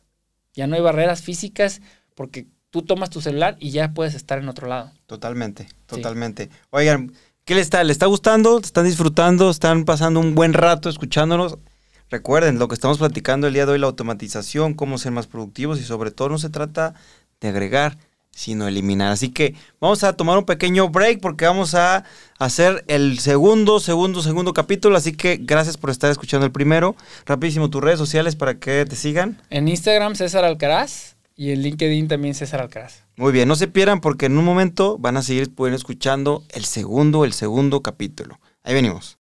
ya 0.53 0.67
no 0.67 0.75
hay 0.75 0.83
barreras 0.83 1.23
físicas, 1.23 1.81
porque 2.13 2.45
tú 2.69 2.83
tomas 2.83 3.09
tu 3.09 3.21
celular 3.21 3.57
y 3.59 3.71
ya 3.71 3.91
puedes 3.95 4.13
estar 4.13 4.37
en 4.37 4.49
otro 4.49 4.67
lado. 4.67 4.91
Totalmente, 5.07 5.67
totalmente. 5.87 6.51
Oigan, 6.69 7.11
¿qué 7.43 7.55
les 7.55 7.63
está? 7.63 7.83
¿Les 7.83 7.95
está 7.95 8.05
gustando? 8.05 8.59
¿Están 8.59 8.85
disfrutando? 8.85 9.49
¿Están 9.49 9.83
pasando 9.83 10.19
un 10.19 10.35
buen 10.35 10.53
rato 10.53 10.87
escuchándonos? 10.87 11.57
Recuerden, 12.11 12.59
lo 12.59 12.67
que 12.67 12.75
estamos 12.75 12.99
platicando 12.99 13.47
el 13.47 13.55
día 13.55 13.65
de 13.65 13.71
hoy, 13.71 13.79
la 13.79 13.87
automatización, 13.87 14.75
cómo 14.75 14.99
ser 14.99 15.11
más 15.11 15.25
productivos 15.25 15.79
y 15.79 15.85
sobre 15.85 16.11
todo 16.11 16.29
no 16.29 16.37
se 16.37 16.51
trata 16.51 16.93
de 17.39 17.47
agregar, 17.47 17.97
sino 18.31 18.67
eliminar. 18.67 19.11
Así 19.11 19.29
que 19.29 19.55
vamos 19.79 20.03
a 20.03 20.13
tomar 20.13 20.37
un 20.37 20.45
pequeño 20.45 20.89
break 20.89 21.19
porque 21.19 21.45
vamos 21.45 21.75
a 21.75 22.03
hacer 22.39 22.83
el 22.87 23.19
segundo, 23.19 23.79
segundo, 23.79 24.21
segundo 24.21 24.53
capítulo. 24.53 24.97
Así 24.97 25.13
que 25.13 25.37
gracias 25.41 25.77
por 25.77 25.89
estar 25.89 26.09
escuchando 26.09 26.45
el 26.45 26.51
primero. 26.51 26.95
Rapidísimo, 27.25 27.69
tus 27.69 27.81
redes 27.81 27.99
sociales 27.99 28.35
para 28.35 28.55
que 28.59 28.85
te 28.85 28.95
sigan. 28.95 29.41
En 29.49 29.67
Instagram, 29.67 30.15
César 30.15 30.43
Alcaraz, 30.43 31.15
y 31.35 31.51
en 31.51 31.61
LinkedIn 31.61 32.07
también 32.07 32.35
César 32.35 32.61
Alcaraz. 32.61 33.03
Muy 33.15 33.31
bien, 33.31 33.47
no 33.47 33.55
se 33.55 33.67
pierdan 33.67 34.01
porque 34.01 34.27
en 34.27 34.37
un 34.37 34.45
momento 34.45 34.97
van 34.99 35.17
a 35.17 35.23
seguir 35.23 35.53
pueden 35.53 35.73
escuchando 35.73 36.43
el 36.49 36.65
segundo, 36.65 37.25
el 37.25 37.33
segundo 37.33 37.81
capítulo. 37.81 38.39
Ahí 38.63 38.73
venimos. 38.73 39.20